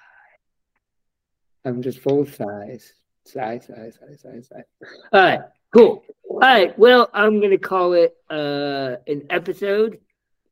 [1.64, 2.94] I'm just full of sighs.
[3.24, 4.64] Sigh, sigh, sigh, sigh, sigh.
[5.12, 5.40] All right,
[5.72, 6.02] cool.
[6.28, 10.00] All right, well, I'm gonna call it uh, an episode.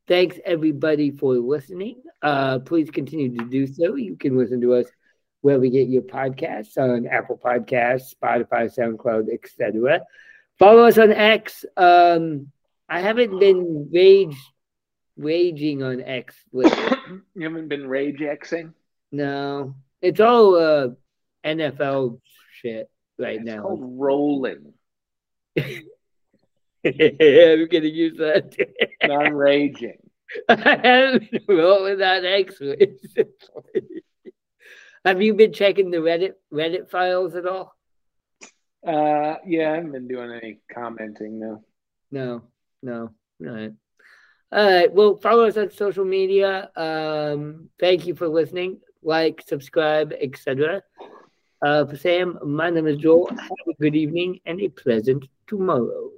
[0.07, 2.01] Thanks everybody for listening.
[2.21, 3.95] Uh, please continue to do so.
[3.95, 4.87] You can listen to us
[5.41, 10.01] where we get your podcasts on Apple Podcasts, Spotify, SoundCloud, etc.
[10.59, 11.65] Follow us on X.
[11.75, 12.51] Um,
[12.87, 14.37] I haven't been rage
[15.17, 16.97] raging on X lately.
[17.35, 18.73] you haven't been rage Xing?
[19.11, 19.75] No.
[20.01, 20.89] It's all uh,
[21.45, 22.19] NFL
[22.61, 23.61] shit right it's now.
[23.61, 24.73] Called rolling.
[25.57, 25.83] I'm
[26.83, 28.55] gonna use that.
[29.03, 29.97] Not raging.
[30.49, 32.59] I haven't rolling that X.
[35.05, 37.75] Have you been checking the Reddit Reddit files at all?
[38.85, 41.63] Uh, yeah, I haven't been doing any commenting though.
[42.11, 42.43] No,
[42.81, 43.11] no,
[43.41, 43.71] all right.
[44.51, 44.93] All right.
[44.93, 46.69] Well, follow us on social media.
[46.75, 48.81] Um, thank you for listening.
[49.01, 50.83] Like, subscribe, etc.
[51.61, 53.29] Uh, for Sam, my name is Joel.
[53.29, 56.11] Have a good evening and a pleasant tomorrow.